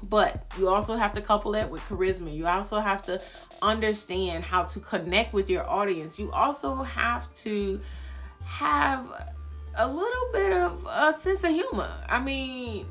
but 0.09 0.45
you 0.57 0.67
also 0.67 0.95
have 0.95 1.13
to 1.13 1.21
couple 1.21 1.55
it 1.55 1.69
with 1.69 1.81
charisma. 1.83 2.35
You 2.35 2.47
also 2.47 2.79
have 2.79 3.01
to 3.03 3.21
understand 3.61 4.43
how 4.43 4.63
to 4.63 4.79
connect 4.79 5.33
with 5.33 5.49
your 5.49 5.67
audience. 5.67 6.19
You 6.19 6.31
also 6.31 6.83
have 6.83 7.33
to 7.35 7.79
have 8.43 9.31
a 9.75 9.87
little 9.87 10.29
bit 10.31 10.51
of 10.53 10.85
a 10.89 11.13
sense 11.13 11.43
of 11.43 11.51
humor. 11.51 11.91
I 12.07 12.19
mean, 12.19 12.85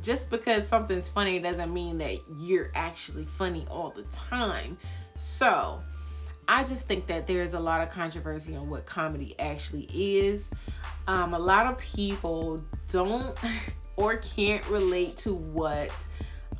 just 0.00 0.30
because 0.30 0.66
something's 0.68 1.08
funny 1.08 1.38
doesn't 1.38 1.72
mean 1.72 1.98
that 1.98 2.18
you're 2.36 2.70
actually 2.74 3.24
funny 3.24 3.66
all 3.70 3.90
the 3.90 4.04
time. 4.04 4.78
So, 5.16 5.82
I 6.48 6.64
just 6.64 6.88
think 6.88 7.06
that 7.08 7.26
there's 7.26 7.52
a 7.52 7.60
lot 7.60 7.82
of 7.82 7.90
controversy 7.90 8.56
on 8.56 8.70
what 8.70 8.86
comedy 8.86 9.34
actually 9.38 9.84
is. 9.92 10.50
Um, 11.06 11.34
a 11.34 11.38
lot 11.38 11.66
of 11.66 11.76
people 11.76 12.64
don't 12.90 13.38
or 13.96 14.16
can't 14.16 14.66
relate 14.68 15.16
to 15.18 15.34
what 15.34 15.90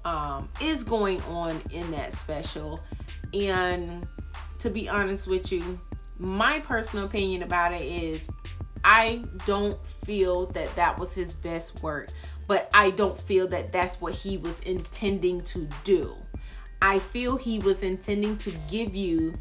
um, 0.05 0.51
is 0.61 0.85
going 0.85 1.23
on 1.23 1.63
in 1.71 1.91
that 1.93 2.13
special. 2.13 2.81
And 3.33 4.07
to 4.59 4.69
be 4.69 4.91
honest 4.91 5.27
with 5.27 5.51
you, 5.51 5.81
my 6.19 6.59
personal 6.59 7.07
opinion 7.07 7.43
about 7.43 7.73
it 7.73 7.85
is 7.85 8.29
I 8.85 9.23
don't 9.47 9.85
feel 10.05 10.47
that 10.49 10.75
that 10.77 10.99
was 10.99 11.15
his 11.15 11.33
best 11.33 11.83
work, 11.83 12.11
but 12.47 12.71
I 12.75 12.91
don't 12.91 13.19
feel 13.19 13.49
that 13.49 13.73
that's 13.73 14.01
what 14.01 14.15
he 14.15 14.37
was 14.37 14.61
intending 14.61 15.43
to 15.45 15.67
do. 15.85 16.15
I 16.83 16.99
feel 16.99 17.37
he 17.37 17.59
was 17.59 17.83
intending 17.83 18.37
to 18.39 18.53
give 18.71 18.95
you 18.95 19.35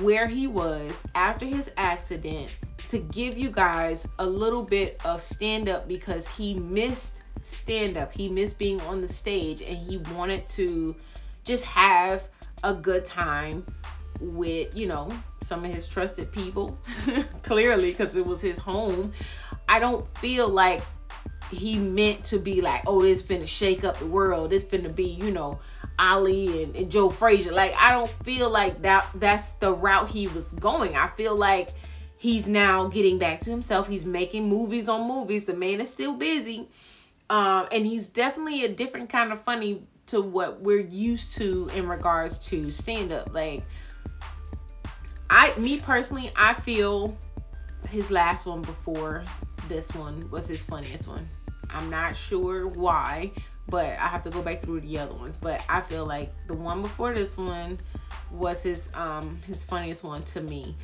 where 0.00 0.26
he 0.26 0.46
was 0.46 1.02
after 1.14 1.46
his 1.46 1.70
accident 1.76 2.56
to 2.88 2.98
give 2.98 3.36
you 3.36 3.50
guys 3.50 4.06
a 4.18 4.26
little 4.26 4.62
bit 4.62 5.00
of 5.04 5.20
stand 5.20 5.68
up 5.68 5.88
because 5.88 6.28
he 6.28 6.54
missed 6.54 7.22
stand 7.42 7.96
up. 7.96 8.12
He 8.12 8.28
missed 8.28 8.58
being 8.58 8.80
on 8.82 9.00
the 9.00 9.08
stage 9.08 9.62
and 9.62 9.76
he 9.76 9.98
wanted 10.14 10.46
to 10.48 10.96
just 11.44 11.64
have 11.64 12.28
a 12.64 12.74
good 12.74 13.04
time 13.04 13.64
with, 14.20 14.74
you 14.76 14.86
know, 14.86 15.10
some 15.42 15.64
of 15.64 15.72
his 15.72 15.86
trusted 15.86 16.32
people, 16.32 16.78
clearly, 17.42 17.90
because 17.92 18.16
it 18.16 18.26
was 18.26 18.40
his 18.40 18.58
home. 18.58 19.12
I 19.68 19.78
don't 19.78 20.06
feel 20.18 20.48
like 20.48 20.82
he 21.50 21.78
meant 21.78 22.24
to 22.24 22.38
be 22.38 22.60
like, 22.60 22.82
oh, 22.86 23.02
this 23.02 23.22
finna 23.22 23.46
shake 23.46 23.84
up 23.84 23.98
the 23.98 24.06
world. 24.06 24.50
This 24.50 24.64
finna 24.64 24.94
be, 24.94 25.04
you 25.04 25.30
know, 25.30 25.60
Ali 25.98 26.62
and, 26.62 26.76
and 26.76 26.90
Joe 26.90 27.10
Frazier. 27.10 27.52
Like, 27.52 27.74
I 27.76 27.92
don't 27.92 28.10
feel 28.10 28.50
like 28.50 28.82
that 28.82 29.08
that's 29.14 29.52
the 29.52 29.72
route 29.72 30.10
he 30.10 30.28
was 30.28 30.52
going. 30.52 30.96
I 30.96 31.08
feel 31.08 31.36
like 31.36 31.70
he's 32.18 32.48
now 32.48 32.88
getting 32.88 33.18
back 33.18 33.40
to 33.40 33.50
himself. 33.50 33.88
He's 33.88 34.04
making 34.04 34.48
movies 34.48 34.88
on 34.88 35.06
movies. 35.08 35.44
The 35.44 35.54
man 35.54 35.80
is 35.80 35.92
still 35.92 36.16
busy. 36.16 36.68
Um, 37.28 37.66
and 37.72 37.84
he's 37.84 38.06
definitely 38.08 38.64
a 38.64 38.72
different 38.72 39.10
kind 39.10 39.32
of 39.32 39.42
funny 39.42 39.82
to 40.06 40.20
what 40.20 40.60
we're 40.60 40.80
used 40.80 41.36
to 41.36 41.68
in 41.74 41.88
regards 41.88 42.38
to 42.48 42.70
stand 42.70 43.12
up. 43.12 43.34
Like, 43.34 43.64
I, 45.28 45.56
me 45.58 45.80
personally, 45.80 46.30
I 46.36 46.54
feel 46.54 47.16
his 47.88 48.10
last 48.10 48.46
one 48.46 48.62
before 48.62 49.24
this 49.68 49.94
one 49.94 50.30
was 50.30 50.46
his 50.46 50.64
funniest 50.64 51.08
one. 51.08 51.26
I'm 51.70 51.90
not 51.90 52.14
sure 52.14 52.68
why, 52.68 53.32
but 53.68 53.86
I 53.86 54.08
have 54.08 54.22
to 54.22 54.30
go 54.30 54.42
back 54.42 54.60
through 54.60 54.80
the 54.80 54.98
other 54.98 55.14
ones. 55.14 55.36
But 55.36 55.64
I 55.68 55.80
feel 55.80 56.06
like 56.06 56.32
the 56.46 56.54
one 56.54 56.82
before 56.82 57.14
this 57.14 57.36
one 57.36 57.78
was 58.30 58.62
his 58.62 58.90
um 58.94 59.38
his 59.46 59.64
funniest 59.64 60.04
one 60.04 60.22
to 60.22 60.40
me. 60.40 60.76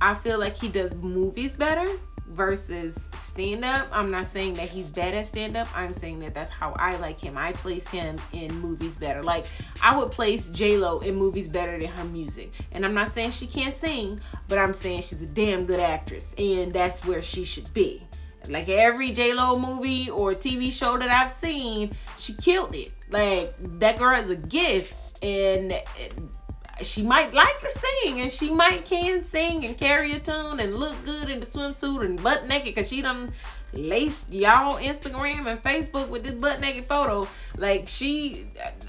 I 0.00 0.14
feel 0.14 0.38
like 0.38 0.56
he 0.56 0.68
does 0.68 0.94
movies 0.94 1.56
better 1.56 1.86
versus 2.28 3.08
stand 3.14 3.64
up. 3.64 3.86
I'm 3.92 4.10
not 4.10 4.26
saying 4.26 4.54
that 4.54 4.68
he's 4.68 4.90
bad 4.90 5.14
at 5.14 5.26
stand 5.26 5.56
up. 5.56 5.68
I'm 5.76 5.94
saying 5.94 6.18
that 6.20 6.34
that's 6.34 6.50
how 6.50 6.74
I 6.78 6.96
like 6.96 7.20
him. 7.20 7.38
I 7.38 7.52
place 7.52 7.88
him 7.88 8.18
in 8.32 8.54
movies 8.60 8.96
better. 8.96 9.22
Like 9.22 9.46
I 9.82 9.96
would 9.96 10.10
place 10.10 10.48
J 10.50 10.76
Lo 10.76 10.98
in 11.00 11.14
movies 11.14 11.48
better 11.48 11.78
than 11.78 11.88
her 11.88 12.04
music. 12.04 12.52
And 12.72 12.84
I'm 12.84 12.94
not 12.94 13.08
saying 13.08 13.30
she 13.30 13.46
can't 13.46 13.72
sing, 13.72 14.20
but 14.48 14.58
I'm 14.58 14.72
saying 14.72 15.02
she's 15.02 15.22
a 15.22 15.26
damn 15.26 15.64
good 15.66 15.80
actress, 15.80 16.34
and 16.36 16.72
that's 16.72 17.04
where 17.04 17.22
she 17.22 17.44
should 17.44 17.72
be. 17.72 18.02
Like 18.48 18.68
every 18.68 19.12
J 19.12 19.32
Lo 19.32 19.58
movie 19.58 20.10
or 20.10 20.34
TV 20.34 20.72
show 20.72 20.96
that 20.98 21.08
I've 21.08 21.30
seen, 21.30 21.92
she 22.18 22.34
killed 22.34 22.74
it. 22.74 22.92
Like 23.10 23.54
that 23.78 23.98
girl 23.98 24.18
is 24.18 24.30
a 24.30 24.36
gift, 24.36 25.22
and 25.22 25.72
uh, 25.72 26.82
she 26.82 27.02
might 27.02 27.32
like 27.32 27.60
to 27.60 27.68
sing, 27.68 28.20
and 28.20 28.30
she 28.30 28.50
might 28.50 28.84
can 28.84 29.22
sing 29.24 29.64
and 29.64 29.76
carry 29.76 30.12
a 30.12 30.20
tune 30.20 30.60
and 30.60 30.74
look 30.74 30.94
good 31.04 31.30
in 31.30 31.40
the 31.40 31.46
swimsuit 31.46 32.04
and 32.04 32.22
butt 32.22 32.46
naked, 32.46 32.74
cause 32.74 32.88
she 32.88 33.02
done 33.02 33.32
laced 33.72 34.32
y'all 34.32 34.78
Instagram 34.78 35.46
and 35.46 35.62
Facebook 35.62 36.08
with 36.08 36.24
this 36.24 36.34
butt 36.34 36.60
naked 36.60 36.86
photo. 36.86 37.28
Like 37.56 37.88
she, 37.88 38.46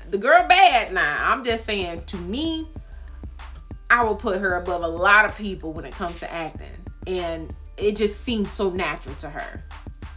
the 0.09 0.17
girl 0.17 0.45
bad 0.47 0.93
now. 0.93 1.31
I'm 1.31 1.43
just 1.43 1.65
saying, 1.65 2.03
to 2.05 2.17
me, 2.17 2.67
I 3.89 4.03
will 4.03 4.15
put 4.15 4.39
her 4.39 4.55
above 4.55 4.83
a 4.83 4.87
lot 4.87 5.25
of 5.25 5.37
people 5.37 5.73
when 5.73 5.85
it 5.85 5.93
comes 5.93 6.19
to 6.19 6.31
acting, 6.31 6.67
and 7.05 7.53
it 7.77 7.95
just 7.95 8.21
seems 8.21 8.51
so 8.51 8.69
natural 8.69 9.15
to 9.15 9.29
her. 9.29 9.63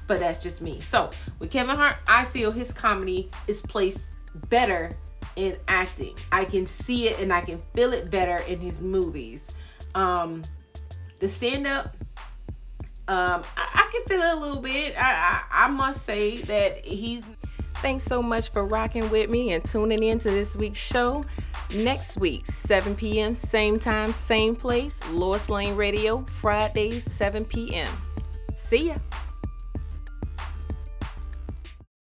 But 0.06 0.20
that's 0.20 0.42
just 0.42 0.60
me. 0.60 0.80
So 0.80 1.10
with 1.38 1.50
Kevin 1.50 1.76
Hart, 1.76 1.96
I 2.08 2.24
feel 2.24 2.50
his 2.50 2.72
comedy 2.72 3.30
is 3.46 3.62
placed 3.62 4.06
better 4.48 4.96
in 5.36 5.56
acting. 5.68 6.16
I 6.32 6.44
can 6.44 6.66
see 6.66 7.08
it 7.08 7.20
and 7.20 7.32
I 7.32 7.40
can 7.42 7.60
feel 7.74 7.92
it 7.92 8.10
better 8.10 8.38
in 8.38 8.60
his 8.60 8.80
movies. 8.80 9.52
Um, 9.94 10.42
the 11.20 11.28
stand 11.28 11.66
up, 11.66 11.96
um, 13.08 13.42
I, 13.56 13.86
I, 13.86 13.90
can 13.92 14.04
feel 14.04 14.20
it 14.20 14.36
a 14.36 14.40
little 14.40 14.62
bit. 14.62 14.96
I, 14.96 15.42
I, 15.50 15.64
I 15.66 15.68
must 15.68 16.04
say 16.04 16.38
that 16.42 16.84
he's. 16.84 17.26
Thanks 17.80 18.04
so 18.04 18.22
much 18.22 18.50
for 18.50 18.66
rocking 18.66 19.08
with 19.08 19.30
me 19.30 19.52
and 19.52 19.64
tuning 19.64 20.02
in 20.02 20.18
to 20.18 20.30
this 20.30 20.54
week's 20.54 20.78
show. 20.78 21.24
Next 21.74 22.18
week, 22.18 22.44
7 22.44 22.94
p.m., 22.94 23.34
same 23.34 23.78
time, 23.78 24.12
same 24.12 24.54
place, 24.54 25.00
Lois 25.10 25.48
Lane 25.48 25.76
Radio, 25.76 26.18
Fridays, 26.18 27.10
7 27.10 27.46
p.m. 27.46 27.88
See 28.54 28.88
ya. 28.88 28.96